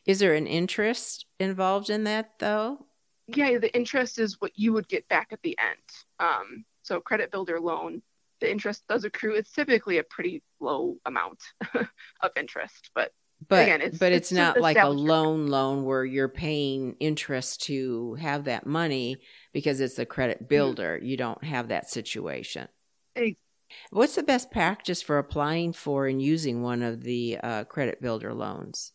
is 0.05 0.19
there 0.19 0.33
an 0.33 0.47
interest 0.47 1.25
involved 1.39 1.89
in 1.89 2.03
that 2.03 2.31
though 2.39 2.85
yeah, 3.27 3.57
the 3.57 3.75
interest 3.75 4.19
is 4.19 4.39
what 4.39 4.51
you 4.55 4.73
would 4.73 4.87
get 4.87 5.07
back 5.07 5.29
at 5.31 5.41
the 5.41 5.57
end. 5.57 5.79
Um, 6.19 6.65
so 6.83 6.99
credit 6.99 7.31
builder 7.31 7.59
loan, 7.59 8.01
the 8.39 8.51
interest 8.51 8.83
does 8.87 9.03
accrue. 9.03 9.35
It's 9.35 9.51
typically 9.51 9.97
a 9.97 10.03
pretty 10.03 10.43
low 10.59 10.97
amount 11.05 11.39
of 11.73 12.31
interest, 12.35 12.91
but 12.93 13.11
but 13.47 13.63
again, 13.63 13.81
it's, 13.81 13.97
but 13.97 14.11
it's, 14.11 14.31
it's 14.31 14.37
not 14.37 14.59
like 14.59 14.77
a 14.77 14.87
loan 14.87 15.47
loan 15.47 15.83
where 15.83 16.05
you're 16.05 16.29
paying 16.29 16.95
interest 16.99 17.63
to 17.63 18.15
have 18.15 18.45
that 18.45 18.65
money 18.65 19.17
because 19.53 19.79
it's 19.79 19.99
a 19.99 20.05
credit 20.05 20.37
mm-hmm. 20.37 20.47
builder. 20.47 20.97
Mm-hmm. 20.97 21.05
You 21.05 21.17
don't 21.17 21.43
have 21.43 21.67
that 21.69 21.89
situation. 21.89 22.67
Exactly. 23.15 23.37
What's 23.89 24.15
the 24.15 24.23
best 24.23 24.51
practice 24.51 25.01
for 25.01 25.17
applying 25.17 25.73
for 25.73 26.07
and 26.07 26.21
using 26.21 26.61
one 26.61 26.81
of 26.81 27.01
the 27.03 27.39
uh, 27.41 27.63
credit 27.65 28.01
builder 28.01 28.33
loans? 28.33 28.93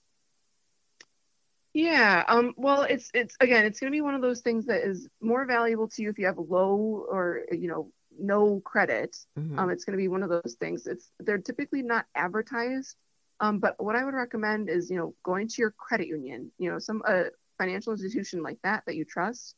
Yeah. 1.73 2.25
Um, 2.27 2.55
well, 2.57 2.83
it's 2.83 3.11
it's 3.15 3.37
again, 3.41 3.65
it's 3.65 3.79
going 3.79 3.93
to 3.93 3.97
be 3.97 4.01
one 4.01 4.15
of 4.15 4.23
those 4.23 4.41
things 4.41 4.67
that 4.67 4.83
is 4.83 5.09
more 5.21 5.47
valuable 5.47 5.89
to 5.89 6.03
you 6.03 6.11
if 6.11 6.19
you 6.19 6.27
have 6.27 6.39
low 6.39 7.07
or 7.09 7.43
you 7.53 7.69
know 7.69 7.93
no 8.19 8.61
credit. 8.65 9.17
Mm-hmm. 9.39 9.59
Um, 9.59 9.71
it's 9.71 9.85
going 9.85 9.97
to 9.97 10.03
be 10.03 10.09
one 10.09 10.23
of 10.23 10.31
those 10.31 10.57
things. 10.59 10.87
It's 10.87 11.11
they're 11.21 11.39
typically 11.39 11.83
not 11.83 12.07
advertised. 12.15 12.97
Um, 13.41 13.59
but 13.59 13.83
what 13.83 13.97
I 13.97 14.05
would 14.05 14.15
recommend 14.15 14.69
is 14.69 14.91
you 14.91 14.97
know 14.97 15.15
going 15.23 15.49
to 15.49 15.55
your 15.59 15.73
credit 15.73 16.09
union. 16.09 16.53
You 16.59 16.71
know, 16.71 16.79
some 16.79 17.03
uh, 17.07 17.25
financial 17.59 17.93
institution 17.93 18.43
like 18.43 18.59
that 18.63 18.85
that 18.87 18.97
you 18.97 19.05
trust. 19.05 19.55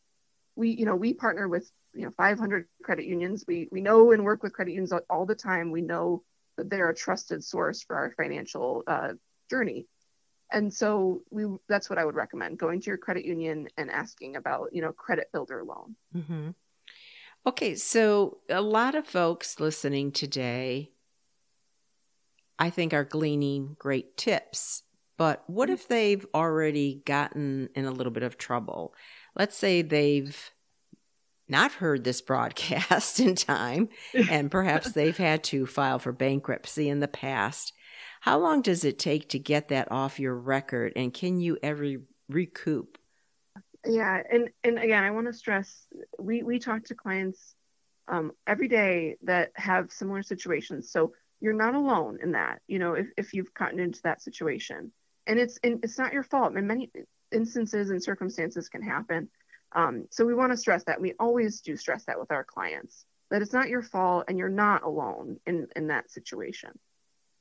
We 0.56 0.70
you 0.70 0.84
know 0.84 0.96
we 0.96 1.14
partner 1.14 1.48
with 1.48 1.70
you 1.94 2.04
know 2.04 2.10
500 2.10 2.66
credit 2.82 3.06
unions. 3.06 3.44
We 3.46 3.68
we 3.72 3.80
know 3.80 4.12
and 4.12 4.24
work 4.24 4.42
with 4.42 4.52
credit 4.52 4.72
unions 4.72 4.92
all 5.10 5.26
the 5.26 5.34
time. 5.34 5.70
We 5.70 5.82
know 5.82 6.22
that 6.56 6.70
they're 6.70 6.90
a 6.90 6.94
trusted 6.94 7.42
source 7.42 7.82
for 7.82 7.96
our 7.96 8.12
financial 8.16 8.82
uh, 8.86 9.12
journey 9.50 9.86
and 10.52 10.72
so 10.72 11.22
we 11.30 11.44
that's 11.68 11.90
what 11.90 11.98
i 11.98 12.04
would 12.04 12.14
recommend 12.14 12.58
going 12.58 12.80
to 12.80 12.86
your 12.86 12.98
credit 12.98 13.24
union 13.24 13.68
and 13.76 13.90
asking 13.90 14.36
about 14.36 14.68
you 14.72 14.82
know 14.82 14.92
credit 14.92 15.28
builder 15.32 15.64
loan 15.64 15.96
mm-hmm. 16.14 16.50
okay 17.46 17.74
so 17.74 18.38
a 18.48 18.60
lot 18.60 18.94
of 18.94 19.06
folks 19.06 19.58
listening 19.58 20.12
today 20.12 20.90
i 22.62 22.70
think 22.70 22.92
are 22.92 23.04
gleaning 23.04 23.76
great 23.78 24.16
tips 24.16 24.82
but 25.18 25.44
what 25.46 25.70
if 25.70 25.88
they've 25.88 26.26
already 26.34 27.02
gotten 27.04 27.68
in 27.74 27.84
a 27.84 27.90
little 27.90 28.12
bit 28.12 28.22
of 28.22 28.38
trouble 28.38 28.94
let's 29.36 29.56
say 29.56 29.82
they've 29.82 30.50
not 31.48 31.72
heard 31.72 32.04
this 32.04 32.20
broadcast 32.22 33.20
in 33.26 33.34
time 33.34 33.88
and 34.30 34.50
perhaps 34.50 34.92
they've 34.92 35.18
had 35.18 35.44
to 35.44 35.66
file 35.66 35.98
for 35.98 36.12
bankruptcy 36.12 36.88
in 36.88 37.00
the 37.00 37.08
past 37.08 37.72
how 38.20 38.38
long 38.38 38.62
does 38.62 38.84
it 38.84 39.00
take 39.00 39.28
to 39.30 39.38
get 39.38 39.68
that 39.68 39.90
off 39.90 40.20
your 40.20 40.36
record 40.36 40.92
and 40.94 41.12
can 41.12 41.40
you 41.40 41.58
ever 41.60 41.84
recoup? 42.28 42.98
Yeah, 43.84 44.22
and 44.30 44.48
and 44.62 44.78
again, 44.78 45.02
I 45.02 45.10
want 45.10 45.26
to 45.26 45.32
stress 45.32 45.86
we 46.18 46.42
we 46.42 46.58
talk 46.58 46.84
to 46.84 46.94
clients 46.94 47.54
um, 48.08 48.32
every 48.46 48.68
day 48.68 49.16
that 49.22 49.50
have 49.56 49.90
similar 49.90 50.22
situations. 50.22 50.90
So 50.90 51.12
you're 51.42 51.52
not 51.52 51.74
alone 51.74 52.18
in 52.22 52.32
that. 52.32 52.60
You 52.66 52.78
know, 52.78 52.94
if 52.94 53.08
if 53.16 53.34
you've 53.34 53.52
gotten 53.52 53.80
into 53.80 54.00
that 54.02 54.22
situation, 54.22 54.92
and 55.26 55.38
it's 55.38 55.58
and 55.62 55.80
it's 55.82 55.98
not 55.98 56.12
your 56.12 56.22
fault. 56.22 56.54
And 56.56 56.66
many 56.66 56.90
instances 57.30 57.90
and 57.90 58.02
circumstances 58.02 58.68
can 58.68 58.82
happen. 58.82 59.28
Um, 59.74 60.06
so 60.10 60.24
we 60.24 60.34
want 60.34 60.52
to 60.52 60.56
stress 60.56 60.84
that. 60.84 61.00
We 61.00 61.14
always 61.18 61.60
do 61.60 61.76
stress 61.76 62.04
that 62.04 62.20
with 62.20 62.30
our 62.30 62.44
clients 62.44 63.04
that 63.32 63.40
it's 63.40 63.54
not 63.54 63.70
your 63.70 63.80
fault 63.80 64.26
and 64.28 64.38
you're 64.38 64.50
not 64.50 64.82
alone 64.82 65.40
in 65.46 65.66
in 65.74 65.86
that 65.86 66.10
situation. 66.10 66.78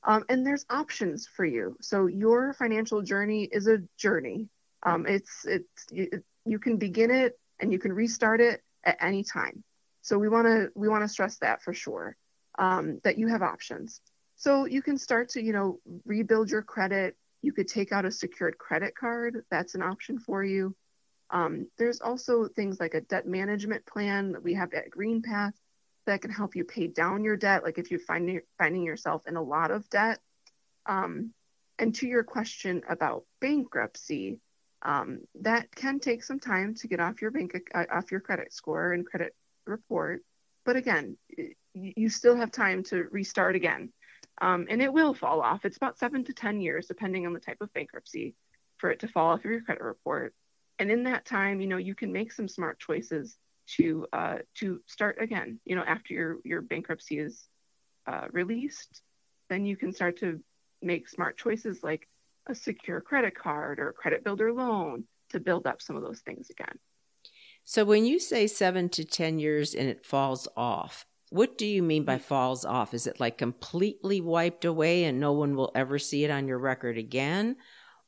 Um, 0.04 0.24
and 0.30 0.44
there's 0.44 0.64
options 0.68 1.28
for 1.28 1.44
you. 1.44 1.76
So 1.80 2.06
your 2.06 2.54
financial 2.54 3.02
journey 3.02 3.44
is 3.44 3.68
a 3.68 3.78
journey. 3.98 4.48
Um, 4.82 5.06
it's 5.06 5.44
it's 5.44 5.86
it, 5.92 6.24
you 6.46 6.58
can 6.58 6.78
begin 6.78 7.10
it 7.10 7.38
and 7.60 7.70
you 7.70 7.78
can 7.78 7.92
restart 7.92 8.40
it 8.40 8.62
at 8.82 8.96
any 9.00 9.22
time. 9.22 9.62
So 10.00 10.18
we 10.18 10.30
want 10.30 10.46
to 10.46 10.70
we 10.74 10.88
want 10.88 11.04
to 11.04 11.08
stress 11.08 11.36
that 11.38 11.62
for 11.62 11.74
sure. 11.74 12.16
Um, 12.58 13.00
that 13.02 13.18
you 13.18 13.28
have 13.28 13.42
options. 13.42 14.00
So 14.36 14.66
you 14.66 14.82
can 14.82 14.98
start 14.98 15.30
to 15.30 15.42
you 15.42 15.52
know 15.52 15.80
rebuild 16.04 16.50
your 16.50 16.62
credit. 16.62 17.16
You 17.42 17.52
could 17.52 17.68
take 17.68 17.92
out 17.92 18.04
a 18.04 18.10
secured 18.10 18.58
credit 18.58 18.94
card. 18.94 19.44
That's 19.50 19.74
an 19.74 19.82
option 19.82 20.18
for 20.18 20.44
you. 20.44 20.74
Um, 21.30 21.66
there's 21.78 22.00
also 22.00 22.46
things 22.46 22.78
like 22.78 22.94
a 22.94 23.00
debt 23.00 23.26
management 23.26 23.86
plan 23.86 24.32
that 24.32 24.42
we 24.42 24.54
have 24.54 24.72
at 24.74 24.90
GreenPath 24.90 25.54
that 26.06 26.20
can 26.20 26.30
help 26.30 26.54
you 26.54 26.64
pay 26.64 26.88
down 26.88 27.24
your 27.24 27.36
debt, 27.36 27.62
like 27.62 27.78
if 27.78 27.90
you're 27.90 28.00
finding 28.00 28.40
finding 28.58 28.82
yourself 28.82 29.26
in 29.26 29.36
a 29.36 29.42
lot 29.42 29.70
of 29.70 29.88
debt. 29.88 30.18
Um, 30.86 31.32
and 31.78 31.94
to 31.96 32.06
your 32.06 32.22
question 32.22 32.82
about 32.88 33.24
bankruptcy, 33.40 34.40
um, 34.82 35.20
that 35.40 35.74
can 35.74 36.00
take 36.00 36.22
some 36.22 36.40
time 36.40 36.74
to 36.76 36.88
get 36.88 37.00
off 37.00 37.22
your 37.22 37.30
bank 37.30 37.56
uh, 37.74 37.84
off 37.90 38.10
your 38.10 38.20
credit 38.20 38.52
score 38.52 38.92
and 38.92 39.06
credit 39.06 39.34
report. 39.66 40.22
But 40.64 40.76
again, 40.76 41.16
you 41.74 42.08
still 42.08 42.36
have 42.36 42.50
time 42.50 42.82
to 42.84 43.08
restart 43.10 43.56
again, 43.56 43.92
um, 44.40 44.66
and 44.68 44.82
it 44.82 44.92
will 44.92 45.14
fall 45.14 45.40
off. 45.40 45.64
It's 45.64 45.76
about 45.76 45.98
seven 45.98 46.24
to 46.24 46.32
ten 46.32 46.60
years, 46.60 46.86
depending 46.86 47.26
on 47.26 47.32
the 47.32 47.40
type 47.40 47.58
of 47.60 47.72
bankruptcy, 47.72 48.34
for 48.78 48.90
it 48.90 49.00
to 49.00 49.08
fall 49.08 49.30
off 49.30 49.44
of 49.44 49.50
your 49.50 49.62
credit 49.62 49.82
report. 49.82 50.34
And 50.78 50.90
in 50.90 51.04
that 51.04 51.24
time, 51.24 51.60
you 51.60 51.66
know, 51.66 51.76
you 51.76 51.94
can 51.94 52.12
make 52.12 52.32
some 52.32 52.48
smart 52.48 52.78
choices 52.78 53.36
to 53.76 54.06
uh, 54.12 54.38
to 54.56 54.80
start 54.86 55.18
again. 55.20 55.60
You 55.64 55.76
know, 55.76 55.84
after 55.86 56.12
your 56.14 56.36
your 56.44 56.60
bankruptcy 56.60 57.18
is 57.18 57.48
uh, 58.06 58.26
released, 58.32 59.02
then 59.48 59.64
you 59.64 59.76
can 59.76 59.92
start 59.92 60.18
to 60.20 60.40
make 60.82 61.08
smart 61.08 61.38
choices 61.38 61.82
like 61.82 62.08
a 62.48 62.54
secure 62.54 63.00
credit 63.00 63.38
card 63.38 63.78
or 63.78 63.90
a 63.90 63.92
credit 63.92 64.24
builder 64.24 64.52
loan 64.52 65.04
to 65.30 65.40
build 65.40 65.66
up 65.66 65.80
some 65.80 65.96
of 65.96 66.02
those 66.02 66.20
things 66.20 66.50
again. 66.50 66.78
So 67.64 67.84
when 67.84 68.04
you 68.04 68.18
say 68.18 68.48
seven 68.48 68.88
to 68.90 69.04
ten 69.04 69.38
years 69.38 69.74
and 69.74 69.88
it 69.88 70.04
falls 70.04 70.48
off, 70.56 71.06
what 71.32 71.56
do 71.58 71.66
you 71.66 71.82
mean 71.82 72.04
by 72.04 72.18
falls 72.18 72.64
off? 72.64 72.94
Is 72.94 73.06
it 73.06 73.20
like 73.20 73.38
completely 73.38 74.20
wiped 74.20 74.64
away 74.64 75.04
and 75.04 75.18
no 75.18 75.32
one 75.32 75.56
will 75.56 75.72
ever 75.74 75.98
see 75.98 76.24
it 76.24 76.30
on 76.30 76.46
your 76.46 76.58
record 76.58 76.98
again? 76.98 77.56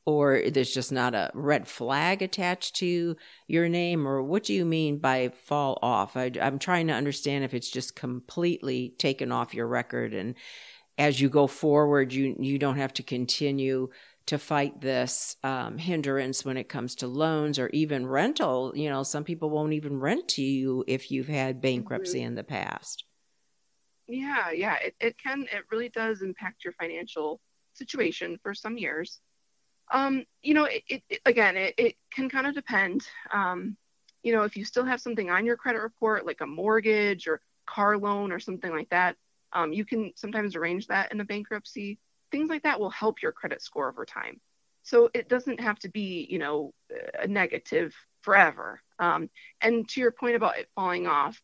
or 0.05 0.41
there's 0.51 0.73
just 0.73 0.91
not 0.91 1.15
a 1.15 1.31
red 1.33 1.67
flag 1.67 2.21
attached 2.21 2.75
to 2.75 3.17
your 3.47 3.67
name 3.67 4.07
or 4.07 4.21
what 4.21 4.43
do 4.43 4.53
you 4.53 4.63
mean 4.63 4.97
by 4.99 5.29
fall 5.45 5.79
off 5.81 6.15
I, 6.15 6.31
am 6.35 6.59
trying 6.59 6.87
to 6.87 6.93
understand 6.93 7.43
if 7.43 7.53
it's 7.53 7.69
just 7.69 7.95
completely 7.95 8.93
taken 8.97 9.31
off 9.31 9.53
your 9.53 9.67
record 9.67 10.13
and 10.13 10.35
as 10.97 11.19
you 11.19 11.29
go 11.29 11.47
forward 11.47 12.13
you 12.13 12.35
you 12.39 12.59
don't 12.59 12.77
have 12.77 12.93
to 12.93 13.03
continue 13.03 13.89
to 14.27 14.39
fight 14.39 14.81
this 14.81 15.35
um, 15.43 15.77
hindrance 15.77 16.43
when 16.43 16.57
it 16.57 16.69
comes 16.69 16.95
to 16.95 17.07
loans 17.07 17.59
or 17.59 17.69
even 17.73 18.05
rental 18.07 18.73
you 18.75 18.89
know 18.89 19.03
some 19.03 19.23
people 19.23 19.49
won't 19.49 19.73
even 19.73 19.99
rent 19.99 20.27
to 20.29 20.43
you 20.43 20.83
if 20.87 21.11
you've 21.11 21.27
had 21.27 21.61
bankruptcy 21.61 22.19
mm-hmm. 22.19 22.27
in 22.27 22.35
the 22.35 22.43
past 22.43 23.04
yeah 24.07 24.51
yeah 24.51 24.75
it, 24.77 24.95
it 24.99 25.17
can 25.17 25.43
it 25.51 25.63
really 25.71 25.89
does 25.89 26.21
impact 26.21 26.63
your 26.63 26.73
financial 26.73 27.39
situation 27.73 28.37
for 28.43 28.53
some 28.53 28.77
years 28.77 29.19
Um, 29.93 30.25
you 30.43 30.53
know, 30.53 30.65
it, 30.65 30.83
it 30.87 31.21
again, 31.25 31.57
it, 31.57 31.75
it 31.77 31.95
can 32.15 32.29
kind 32.29 32.47
of 32.47 32.55
depend. 32.55 33.01
Um, 33.33 33.77
you 34.23 34.33
know, 34.33 34.43
if 34.43 34.55
you 34.57 34.65
still 34.65 34.85
have 34.85 35.01
something 35.01 35.29
on 35.29 35.45
your 35.45 35.57
credit 35.57 35.81
report, 35.81 36.25
like 36.25 36.41
a 36.41 36.47
mortgage 36.47 37.27
or 37.27 37.41
car 37.67 37.97
loan 37.97 38.31
or 38.31 38.39
something 38.39 38.71
like 38.71 38.89
that, 38.89 39.15
um, 39.53 39.73
you 39.73 39.85
can 39.85 40.11
sometimes 40.15 40.55
arrange 40.55 40.87
that 40.87 41.11
in 41.11 41.21
a 41.21 41.25
bankruptcy. 41.25 41.99
Things 42.31 42.49
like 42.49 42.63
that 42.63 42.79
will 42.79 42.89
help 42.91 43.21
your 43.21 43.31
credit 43.33 43.61
score 43.61 43.89
over 43.89 44.05
time. 44.05 44.39
So 44.83 45.09
it 45.13 45.29
doesn't 45.29 45.59
have 45.61 45.79
to 45.79 45.89
be, 45.89 46.27
you 46.29 46.39
know, 46.39 46.73
a 47.19 47.27
negative 47.27 47.93
forever. 48.21 48.81
Um, 48.99 49.29
and 49.61 49.87
to 49.89 50.01
your 50.01 50.11
point 50.11 50.35
about 50.35 50.57
it 50.57 50.69
falling 50.75 51.07
off, 51.07 51.41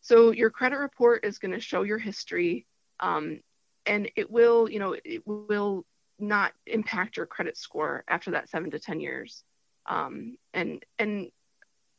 so 0.00 0.30
your 0.30 0.50
credit 0.50 0.78
report 0.78 1.24
is 1.24 1.38
going 1.38 1.52
to 1.52 1.60
show 1.60 1.82
your 1.82 1.98
history, 1.98 2.66
um, 3.00 3.40
and 3.86 4.10
it 4.16 4.30
will, 4.30 4.70
you 4.70 4.78
know, 4.78 4.96
it 5.04 5.22
will 5.26 5.84
not 6.18 6.52
impact 6.66 7.16
your 7.16 7.26
credit 7.26 7.56
score 7.56 8.04
after 8.08 8.32
that 8.32 8.48
seven 8.48 8.70
to 8.70 8.78
ten 8.78 9.00
years. 9.00 9.44
Um, 9.86 10.36
and 10.54 10.84
and 10.98 11.30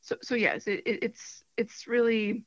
so 0.01 0.15
so 0.21 0.35
yes, 0.35 0.67
it, 0.67 0.83
it, 0.85 0.99
it's 1.03 1.43
it's 1.57 1.87
really 1.87 2.43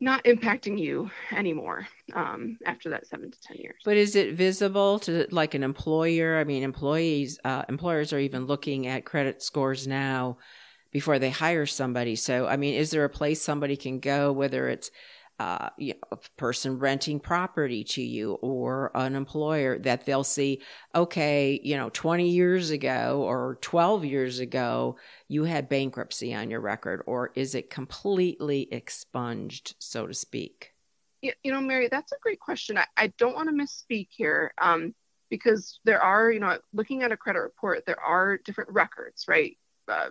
not 0.00 0.22
impacting 0.24 0.78
you 0.78 1.10
anymore 1.32 1.88
um, 2.14 2.56
after 2.64 2.90
that 2.90 3.06
seven 3.06 3.30
to 3.30 3.40
ten 3.40 3.56
years. 3.56 3.80
But 3.84 3.96
is 3.96 4.14
it 4.14 4.34
visible 4.34 4.98
to 5.00 5.26
like 5.30 5.54
an 5.54 5.62
employer? 5.62 6.38
I 6.38 6.44
mean, 6.44 6.62
employees, 6.62 7.38
uh, 7.44 7.64
employers 7.68 8.12
are 8.12 8.18
even 8.18 8.46
looking 8.46 8.86
at 8.86 9.04
credit 9.04 9.42
scores 9.42 9.86
now 9.86 10.38
before 10.90 11.18
they 11.18 11.30
hire 11.30 11.66
somebody. 11.66 12.16
So, 12.16 12.46
I 12.46 12.56
mean, 12.56 12.74
is 12.74 12.90
there 12.90 13.04
a 13.04 13.10
place 13.10 13.42
somebody 13.42 13.76
can 13.76 14.00
go, 14.00 14.32
whether 14.32 14.68
it's 14.68 14.90
uh, 15.38 15.70
you 15.76 15.92
know, 15.92 16.00
a 16.10 16.16
person 16.36 16.78
renting 16.78 17.20
property 17.20 17.84
to 17.84 18.02
you 18.02 18.32
or 18.42 18.90
an 18.94 19.14
employer 19.14 19.78
that 19.78 20.04
they'll 20.04 20.24
see, 20.24 20.60
okay, 20.94 21.60
you 21.62 21.76
know, 21.76 21.90
20 21.90 22.28
years 22.28 22.70
ago 22.70 23.22
or 23.22 23.56
12 23.60 24.04
years 24.04 24.40
ago, 24.40 24.96
you 25.28 25.44
had 25.44 25.68
bankruptcy 25.68 26.34
on 26.34 26.50
your 26.50 26.60
record, 26.60 27.02
or 27.06 27.30
is 27.36 27.54
it 27.54 27.70
completely 27.70 28.66
expunged, 28.72 29.76
so 29.78 30.08
to 30.08 30.14
speak? 30.14 30.72
You, 31.22 31.32
you 31.44 31.52
know, 31.52 31.60
Mary, 31.60 31.88
that's 31.88 32.12
a 32.12 32.18
great 32.20 32.40
question. 32.40 32.76
I, 32.76 32.86
I 32.96 33.06
don't 33.18 33.36
want 33.36 33.48
to 33.48 33.54
misspeak 33.54 34.08
here 34.10 34.52
um, 34.60 34.92
because 35.30 35.78
there 35.84 36.02
are, 36.02 36.32
you 36.32 36.40
know, 36.40 36.58
looking 36.72 37.04
at 37.04 37.12
a 37.12 37.16
credit 37.16 37.40
report, 37.40 37.84
there 37.86 38.00
are 38.00 38.38
different 38.38 38.70
records, 38.70 39.26
right? 39.28 39.56
Uh, 39.86 40.08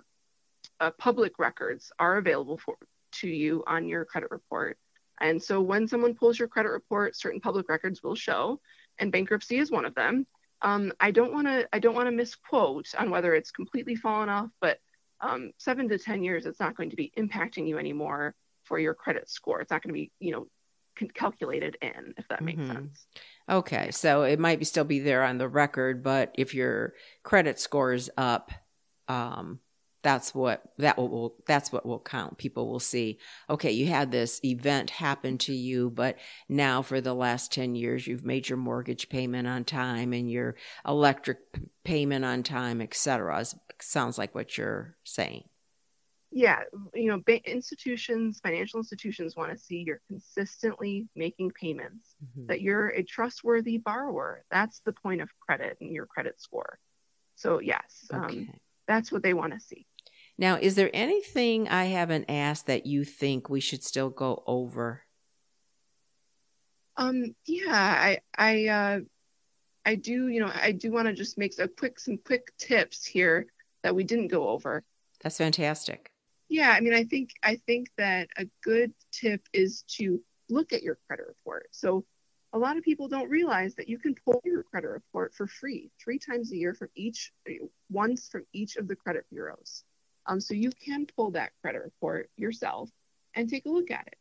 uh, 0.79 0.91
public 0.97 1.39
records 1.39 1.91
are 1.99 2.17
available 2.17 2.57
for 2.57 2.75
to 3.13 3.27
you 3.27 3.63
on 3.67 3.87
your 3.87 4.05
credit 4.05 4.29
report 4.31 4.77
and 5.19 5.41
so 5.41 5.61
when 5.61 5.87
someone 5.87 6.15
pulls 6.15 6.37
your 6.37 6.47
credit 6.47 6.69
report, 6.69 7.15
certain 7.15 7.41
public 7.41 7.69
records 7.69 8.03
will 8.03 8.15
show, 8.15 8.59
and 8.99 9.11
bankruptcy 9.11 9.57
is 9.57 9.71
one 9.71 9.85
of 9.85 9.95
them. 9.95 10.27
Um, 10.61 10.91
I 10.99 11.11
don't 11.11 11.33
want 11.33 11.47
to 11.47 11.67
I 11.73 11.79
don't 11.79 11.95
want 11.95 12.07
to 12.07 12.11
misquote 12.11 12.87
on 12.97 13.09
whether 13.09 13.33
it's 13.35 13.51
completely 13.51 13.95
fallen 13.95 14.29
off, 14.29 14.49
but 14.59 14.79
um, 15.21 15.51
seven 15.57 15.89
to 15.89 15.97
ten 15.97 16.23
years, 16.23 16.45
it's 16.45 16.59
not 16.59 16.75
going 16.75 16.91
to 16.91 16.95
be 16.95 17.11
impacting 17.17 17.67
you 17.67 17.77
anymore 17.77 18.35
for 18.63 18.79
your 18.79 18.93
credit 18.93 19.29
score. 19.29 19.61
It's 19.61 19.71
not 19.71 19.81
going 19.81 19.93
to 19.93 19.99
be 19.99 20.11
you 20.19 20.31
know 20.31 20.47
calculated 21.13 21.77
in, 21.81 22.15
if 22.17 22.27
that 22.27 22.41
makes 22.41 22.61
mm-hmm. 22.61 22.73
sense. 22.73 23.05
Okay, 23.49 23.91
so 23.91 24.23
it 24.23 24.39
might 24.39 24.59
be 24.59 24.65
still 24.65 24.83
be 24.83 24.99
there 24.99 25.23
on 25.23 25.37
the 25.37 25.47
record, 25.47 26.03
but 26.03 26.33
if 26.35 26.55
your 26.55 26.93
credit 27.23 27.59
score 27.59 27.93
is 27.93 28.09
up, 28.17 28.51
um, 29.07 29.59
that's 30.07 30.33
what 30.33 30.63
that 30.77 30.97
will 30.97 31.35
that's 31.45 31.69
what 31.69 31.85
will 31.85 31.99
count 31.99 32.37
people 32.37 32.71
will 32.71 32.79
see 32.79 33.19
okay 33.49 33.71
you 33.71 33.87
had 33.87 34.09
this 34.09 34.39
event 34.45 34.89
happen 34.89 35.37
to 35.37 35.53
you 35.53 35.89
but 35.89 36.15
now 36.47 36.81
for 36.81 37.01
the 37.01 37.13
last 37.13 37.51
10 37.51 37.75
years 37.75 38.07
you've 38.07 38.23
made 38.23 38.47
your 38.47 38.57
mortgage 38.57 39.09
payment 39.09 39.45
on 39.49 39.65
time 39.65 40.13
and 40.13 40.31
your 40.31 40.55
electric 40.87 41.39
payment 41.83 42.23
on 42.23 42.41
time 42.41 42.79
etc 42.79 43.43
sounds 43.81 44.17
like 44.17 44.33
what 44.33 44.57
you're 44.57 44.95
saying 45.03 45.43
yeah 46.31 46.61
you 46.93 47.07
know 47.09 47.21
institutions 47.43 48.39
financial 48.41 48.79
institutions 48.79 49.35
want 49.35 49.51
to 49.51 49.57
see 49.57 49.83
you're 49.85 49.99
consistently 50.07 51.05
making 51.17 51.51
payments 51.51 52.15
mm-hmm. 52.23 52.47
that 52.47 52.61
you're 52.61 52.87
a 52.91 53.03
trustworthy 53.03 53.77
borrower 53.77 54.45
that's 54.49 54.79
the 54.85 54.93
point 54.93 55.19
of 55.19 55.27
credit 55.41 55.75
and 55.81 55.91
your 55.91 56.05
credit 56.05 56.39
score 56.39 56.79
so 57.35 57.59
yes 57.59 58.07
um, 58.13 58.23
okay. 58.23 58.37
um, 58.37 58.49
that's 58.87 59.11
what 59.11 59.21
they 59.21 59.33
want 59.33 59.53
to 59.53 59.59
see. 59.59 59.85
Now, 60.37 60.57
is 60.57 60.75
there 60.75 60.91
anything 60.93 61.67
I 61.67 61.85
haven't 61.85 62.25
asked 62.29 62.67
that 62.67 62.85
you 62.85 63.03
think 63.03 63.49
we 63.49 63.59
should 63.59 63.83
still 63.83 64.09
go 64.09 64.43
over? 64.45 65.01
Um, 66.95 67.35
yeah, 67.45 67.73
I, 67.73 68.19
I, 68.37 68.67
uh, 68.67 68.99
I 69.85 69.95
do, 69.95 70.27
you 70.27 70.39
know, 70.39 70.51
I 70.53 70.73
do 70.73 70.91
want 70.91 71.07
to 71.07 71.13
just 71.13 71.37
make 71.37 71.57
a 71.59 71.67
quick, 71.67 71.99
some 71.99 72.17
quick 72.17 72.51
tips 72.57 73.05
here 73.05 73.47
that 73.83 73.95
we 73.95 74.03
didn't 74.03 74.27
go 74.27 74.49
over. 74.49 74.83
That's 75.23 75.37
fantastic. 75.37 76.11
Yeah, 76.49 76.69
I 76.69 76.81
mean, 76.81 76.93
I 76.93 77.03
think, 77.03 77.31
I 77.43 77.55
think 77.65 77.89
that 77.97 78.29
a 78.37 78.45
good 78.63 78.93
tip 79.11 79.41
is 79.53 79.83
to 79.97 80.21
look 80.49 80.71
at 80.71 80.83
your 80.83 80.97
credit 81.07 81.25
report. 81.27 81.67
So 81.71 82.05
a 82.53 82.59
lot 82.59 82.77
of 82.77 82.83
people 82.83 83.07
don't 83.07 83.29
realize 83.29 83.75
that 83.75 83.89
you 83.89 83.97
can 83.97 84.15
pull 84.23 84.41
your 84.45 84.63
credit 84.63 84.89
report 84.89 85.33
for 85.33 85.47
free 85.47 85.91
three 86.01 86.19
times 86.19 86.51
a 86.51 86.57
year 86.57 86.73
from 86.73 86.89
each 86.95 87.31
once 87.89 88.29
from 88.29 88.45
each 88.53 88.77
of 88.77 88.87
the 88.87 88.95
credit 88.95 89.25
bureaus 89.29 89.83
um, 90.27 90.39
so 90.39 90.53
you 90.53 90.71
can 90.71 91.05
pull 91.05 91.31
that 91.31 91.51
credit 91.61 91.81
report 91.83 92.29
yourself 92.35 92.89
and 93.33 93.49
take 93.49 93.65
a 93.65 93.69
look 93.69 93.91
at 93.91 94.07
it 94.07 94.17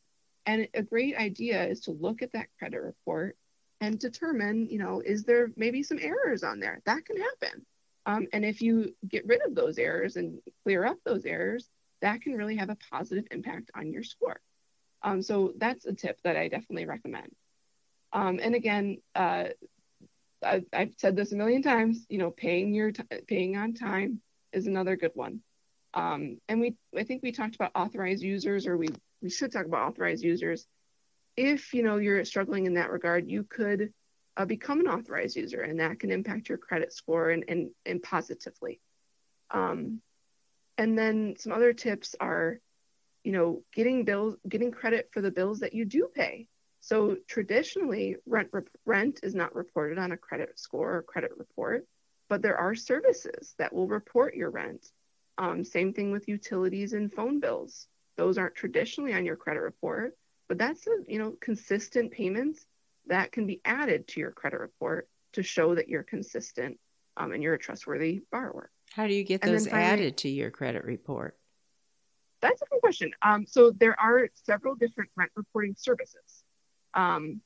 and 0.47 0.69
a 0.75 0.83
great 0.83 1.17
idea 1.17 1.65
is 1.65 1.81
to 1.81 1.91
look 1.93 2.23
at 2.23 2.33
that 2.33 2.49
credit 2.59 2.81
report 2.81 3.37
and 3.81 3.99
determine 3.99 4.67
you 4.67 4.79
know 4.79 5.01
is 5.05 5.25
there 5.25 5.51
maybe 5.57 5.83
some 5.83 5.99
errors 6.01 6.43
on 6.43 6.61
there 6.61 6.81
that 6.87 7.05
can 7.05 7.17
happen 7.17 7.67
um, 8.07 8.27
and 8.33 8.45
if 8.45 8.63
you 8.63 8.95
get 9.09 9.27
rid 9.27 9.45
of 9.45 9.55
those 9.55 9.79
errors 9.79 10.17
and 10.17 10.39
clear 10.63 10.85
up 10.85 10.99
those 11.05 11.25
errors 11.25 11.69
that 12.03 12.21
can 12.21 12.35
really 12.35 12.57
have 12.57 12.71
a 12.71 12.79
positive 12.91 13.25
impact 13.31 13.71
on 13.75 13.93
your 13.93 14.03
score 14.03 14.41
um, 15.03 15.21
so 15.23 15.53
that's 15.59 15.87
a 15.87 15.93
tip 15.93 16.19
that 16.23 16.37
i 16.37 16.49
definitely 16.49 16.87
recommend 16.87 17.31
um, 18.13 18.41
and 18.43 18.55
again, 18.55 18.99
uh, 19.15 19.49
I, 20.43 20.65
have 20.73 20.93
said 20.97 21.17
this 21.17 21.33
a 21.33 21.37
million 21.37 21.63
times. 21.63 22.07
You 22.09 22.19
know, 22.19 22.31
paying 22.31 22.73
your 22.73 22.93
t- 22.93 23.03
paying 23.27 23.57
on 23.57 23.75
time 23.75 24.21
is 24.53 24.67
another 24.67 24.97
good 24.97 25.13
one. 25.15 25.41
Um, 25.97 26.39
and 26.47 26.61
we, 26.61 26.77
I 26.95 27.05
think 27.05 27.23
we 27.23 27.33
talked 27.33 27.55
about 27.55 27.73
authorized 27.75 28.23
users, 28.23 28.67
or 28.67 28.77
we 28.77 28.89
we 29.23 29.31
should 29.31 29.51
talk 29.51 29.65
about 29.65 29.89
authorized 29.89 30.23
users. 30.23 30.67
If 31.37 31.73
you 31.73 31.83
know 31.83 31.97
you're 31.97 32.25
struggling 32.27 32.67
in 32.67 32.75
that 32.75 32.91
regard, 32.91 33.29
you 33.29 33.45
could 33.45 33.95
uh, 34.37 34.45
become 34.45 34.81
an 34.81 34.89
authorized 34.89 35.37
user, 35.37 35.63
and 35.63 35.81
that 35.81 35.99
can 35.99 36.13
impact 36.13 36.51
your 36.51 36.59
credit 36.59 36.93
score 36.93 37.31
and 37.31 37.45
and, 37.49 37.71
and 37.87 38.03
positively. 38.03 38.79
Um, 39.51 40.03
and 40.77 40.99
then 40.99 41.37
some 41.39 41.53
other 41.53 41.73
tips 41.73 42.15
are, 42.21 42.61
you 43.25 43.33
know, 43.33 43.63
getting 43.75 44.05
bills, 44.05 44.37
getting 44.47 44.73
credit 44.73 45.09
for 45.13 45.23
the 45.23 45.31
bills 45.31 45.61
that 45.61 45.73
you 45.73 45.87
do 45.87 46.11
pay. 46.15 46.47
So 46.81 47.17
traditionally, 47.27 48.17
rent 48.27 48.51
rent 48.85 49.21
is 49.23 49.35
not 49.35 49.55
reported 49.55 49.99
on 49.99 50.13
a 50.13 50.19
credit 50.19 50.59
score 50.59 50.97
or 50.97 51.03
credit 51.03 51.31
report, 51.39 51.87
but 52.29 52.43
there 52.43 52.59
are 52.59 52.75
services 52.75 53.55
that 53.59 53.73
will 53.73 53.89
report 53.89 54.35
your 54.35 54.51
rent. 54.51 54.87
Um, 55.39 55.65
same 55.65 55.93
thing 55.93 56.13
with 56.13 56.29
utilities 56.29 56.93
and 56.93 57.13
phone 57.13 57.41
bills; 57.41 57.89
those 58.17 58.39
aren't 58.39 58.55
traditionally 58.55 59.13
on 59.13 59.25
your 59.25 59.37
credit 59.37 59.61
report, 59.61 60.17
but 60.49 60.59
that's 60.59 60.87
a 60.87 60.97
you 61.07 61.19
know 61.19 61.33
consistent 61.41 62.13
payments 62.13 62.67
that 63.07 63.33
can 63.33 63.47
be 63.47 63.61
added 63.65 64.09
to 64.09 64.21
your 64.21 64.33
credit 64.33 64.61
report 64.61 65.09
to 65.33 65.43
show 65.43 65.75
that 65.75 65.89
you're 65.89 66.03
consistent 66.03 66.79
um, 67.17 67.33
and 67.33 67.43
you're 67.43 67.55
a 67.55 67.59
trustworthy 67.59 68.23
borrower. 68.33 68.71
How 68.93 69.07
do 69.07 69.15
you 69.15 69.25
get 69.25 69.43
those 69.43 69.67
finally, 69.67 69.85
added 69.85 70.17
to 70.19 70.29
your 70.29 70.51
credit 70.51 70.85
report? 70.85 71.37
That's 72.41 72.63
a 72.63 72.67
good 72.71 72.81
question. 72.81 73.13
Um, 73.23 73.47
so 73.47 73.71
there 73.71 73.99
are 73.99 74.29
several 74.35 74.75
different 74.75 75.11
rent 75.17 75.31
reporting 75.37 75.75
services 75.77 76.45
um, 76.95 77.41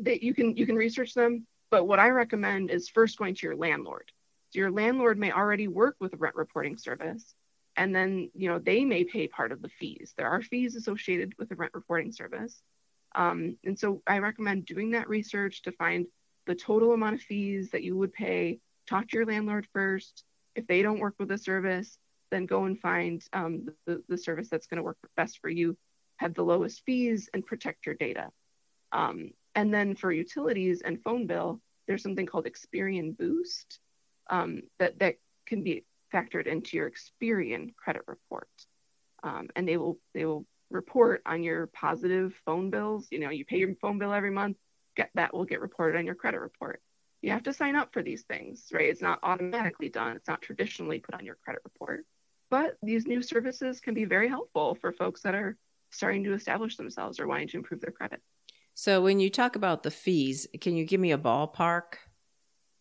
that 0.00 0.22
you 0.22 0.34
can 0.34 0.56
you 0.56 0.66
can 0.66 0.76
research 0.76 1.14
them. 1.14 1.46
But 1.70 1.86
what 1.86 1.98
I 1.98 2.08
recommend 2.10 2.70
is 2.70 2.88
first 2.88 3.18
going 3.18 3.34
to 3.34 3.46
your 3.46 3.56
landlord. 3.56 4.10
Your 4.52 4.70
landlord 4.70 5.18
may 5.18 5.32
already 5.32 5.68
work 5.68 5.96
with 6.00 6.14
a 6.14 6.16
rent 6.16 6.36
reporting 6.36 6.76
service, 6.78 7.34
and 7.76 7.94
then 7.94 8.30
you 8.34 8.48
know 8.48 8.58
they 8.58 8.84
may 8.84 9.04
pay 9.04 9.28
part 9.28 9.52
of 9.52 9.62
the 9.62 9.68
fees. 9.68 10.14
There 10.16 10.28
are 10.28 10.42
fees 10.42 10.74
associated 10.74 11.34
with 11.38 11.50
a 11.52 11.54
rent 11.54 11.74
reporting 11.74 12.12
service, 12.12 12.62
um, 13.14 13.58
and 13.64 13.78
so 13.78 14.02
I 14.06 14.18
recommend 14.18 14.66
doing 14.66 14.92
that 14.92 15.08
research 15.08 15.62
to 15.62 15.72
find 15.72 16.06
the 16.46 16.54
total 16.54 16.92
amount 16.92 17.16
of 17.16 17.20
fees 17.22 17.70
that 17.70 17.82
you 17.82 17.96
would 17.96 18.12
pay. 18.12 18.60
Talk 18.86 19.08
to 19.08 19.16
your 19.16 19.26
landlord 19.26 19.66
first. 19.72 20.24
If 20.54 20.66
they 20.66 20.82
don't 20.82 20.98
work 20.98 21.14
with 21.18 21.30
a 21.30 21.38
service, 21.38 21.98
then 22.30 22.46
go 22.46 22.64
and 22.64 22.80
find 22.80 23.22
um, 23.32 23.66
the, 23.86 24.02
the 24.08 24.18
service 24.18 24.48
that's 24.48 24.66
going 24.66 24.78
to 24.78 24.82
work 24.82 24.96
best 25.16 25.40
for 25.40 25.50
you, 25.50 25.76
have 26.16 26.34
the 26.34 26.42
lowest 26.42 26.82
fees, 26.84 27.28
and 27.34 27.46
protect 27.46 27.86
your 27.86 27.94
data. 27.94 28.30
Um, 28.92 29.30
and 29.54 29.72
then 29.72 29.94
for 29.94 30.10
utilities 30.10 30.80
and 30.80 31.02
phone 31.02 31.26
bill, 31.26 31.60
there's 31.86 32.02
something 32.02 32.26
called 32.26 32.46
Experian 32.46 33.16
Boost 33.16 33.80
um, 34.28 34.62
that, 34.78 34.98
that 34.98 35.16
can 35.46 35.62
be 35.62 35.84
factored 36.12 36.46
into 36.46 36.76
your 36.76 36.90
Experian 36.90 37.74
credit 37.76 38.02
report. 38.06 38.48
Um, 39.22 39.48
and 39.56 39.66
they 39.66 39.76
will 39.76 39.98
they 40.14 40.24
will 40.24 40.46
report 40.70 41.22
on 41.26 41.42
your 41.42 41.66
positive 41.68 42.34
phone 42.44 42.70
bills. 42.70 43.08
You 43.10 43.20
know, 43.20 43.30
you 43.30 43.44
pay 43.44 43.58
your 43.58 43.74
phone 43.80 43.98
bill 43.98 44.12
every 44.12 44.30
month, 44.30 44.56
get 44.96 45.10
that 45.14 45.34
will 45.34 45.44
get 45.44 45.60
reported 45.60 45.98
on 45.98 46.06
your 46.06 46.14
credit 46.14 46.40
report. 46.40 46.80
you 47.20 47.32
have 47.32 47.42
to 47.44 47.52
sign 47.52 47.74
up 47.74 47.92
for 47.92 48.02
these 48.02 48.22
things, 48.22 48.68
right? 48.72 48.88
It's 48.88 49.02
not 49.02 49.18
automatically 49.22 49.88
done. 49.88 50.16
It's 50.16 50.28
not 50.28 50.40
traditionally 50.40 51.00
put 51.00 51.16
on 51.16 51.24
your 51.24 51.36
credit 51.44 51.62
report. 51.64 52.04
But 52.50 52.76
these 52.82 53.06
new 53.06 53.22
services 53.22 53.80
can 53.80 53.94
be 53.94 54.04
very 54.04 54.28
helpful 54.28 54.76
for 54.80 54.92
folks 54.92 55.22
that 55.22 55.34
are 55.34 55.56
starting 55.90 56.24
to 56.24 56.32
establish 56.32 56.76
themselves 56.76 57.18
or 57.18 57.26
wanting 57.26 57.48
to 57.48 57.56
improve 57.56 57.80
their 57.80 57.90
credit. 57.90 58.20
So, 58.74 59.02
when 59.02 59.18
you 59.18 59.30
talk 59.30 59.56
about 59.56 59.82
the 59.82 59.90
fees, 59.90 60.46
can 60.60 60.76
you 60.76 60.84
give 60.84 61.00
me 61.00 61.10
a 61.10 61.18
ballpark? 61.18 61.94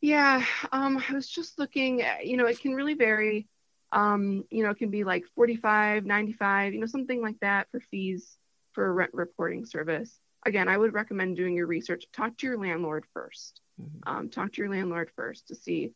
Yeah, 0.02 0.44
um, 0.72 1.04
I 1.10 1.14
was 1.14 1.28
just 1.28 1.58
looking, 1.58 2.02
at, 2.02 2.26
you 2.26 2.38
know, 2.38 2.46
it 2.46 2.60
can 2.60 2.74
really 2.74 2.94
vary. 2.94 3.48
Um, 3.92 4.44
you 4.52 4.64
know, 4.64 4.70
it 4.70 4.78
can 4.78 4.90
be 4.90 5.04
like 5.04 5.26
45, 5.36 6.06
95, 6.06 6.74
you 6.74 6.80
know, 6.80 6.86
something 6.86 7.22
like 7.22 7.40
that 7.42 7.68
for 7.72 7.80
fees 7.80 8.38
for 8.74 8.86
a 8.86 8.92
rent 8.92 9.12
reporting 9.14 9.66
service. 9.66 10.20
Again, 10.46 10.68
I 10.68 10.78
would 10.78 10.94
recommend 10.94 11.36
doing 11.36 11.56
your 11.56 11.68
research. 11.68 12.06
Talk 12.14 12.38
to 12.38 12.48
your 12.48 12.58
landlord 12.58 13.06
1st 13.16 13.54
mm-hmm. 13.82 14.10
um, 14.10 14.30
talk 14.30 14.52
to 14.54 14.62
your 14.62 14.70
landlord 14.70 15.10
first 15.16 15.48
to 15.48 15.56
see 15.56 15.94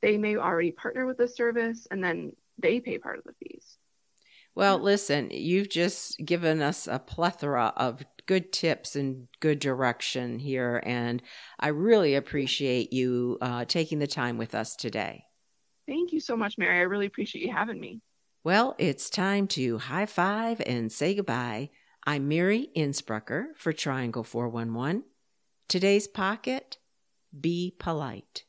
they 0.00 0.18
may 0.18 0.36
already 0.36 0.72
partner 0.72 1.06
with 1.06 1.18
the 1.18 1.28
service 1.28 1.86
and 1.90 2.02
then 2.02 2.32
they 2.58 2.80
pay 2.80 2.98
part 2.98 3.18
of 3.18 3.24
the 3.24 3.34
fees. 3.34 3.78
Well, 4.54 4.78
listen, 4.78 5.30
you've 5.30 5.70
just 5.70 6.18
given 6.18 6.60
us 6.60 6.86
a 6.86 6.98
plethora 6.98 7.72
of 7.76 8.04
good 8.26 8.52
tips 8.52 8.96
and 8.96 9.28
good 9.40 9.58
direction 9.58 10.38
here, 10.38 10.82
and 10.84 11.22
I 11.58 11.68
really 11.68 12.14
appreciate 12.14 12.92
you 12.92 13.38
uh, 13.40 13.64
taking 13.64 13.98
the 13.98 14.06
time 14.06 14.36
with 14.36 14.54
us 14.54 14.76
today. 14.76 15.24
Thank 15.88 16.12
you 16.12 16.20
so 16.20 16.36
much, 16.36 16.58
Mary. 16.58 16.78
I 16.78 16.82
really 16.82 17.06
appreciate 17.06 17.44
you 17.44 17.52
having 17.52 17.80
me. 17.80 18.00
Well, 18.44 18.74
it's 18.78 19.08
time 19.08 19.46
to 19.48 19.78
high 19.78 20.06
five 20.06 20.60
and 20.66 20.92
say 20.92 21.14
goodbye. 21.14 21.70
I'm 22.04 22.28
Mary 22.28 22.68
Innsbrucker 22.76 23.56
for 23.56 23.72
Triangle 23.72 24.24
411. 24.24 25.04
Today's 25.68 26.08
pocket 26.08 26.76
be 27.38 27.74
polite. 27.78 28.44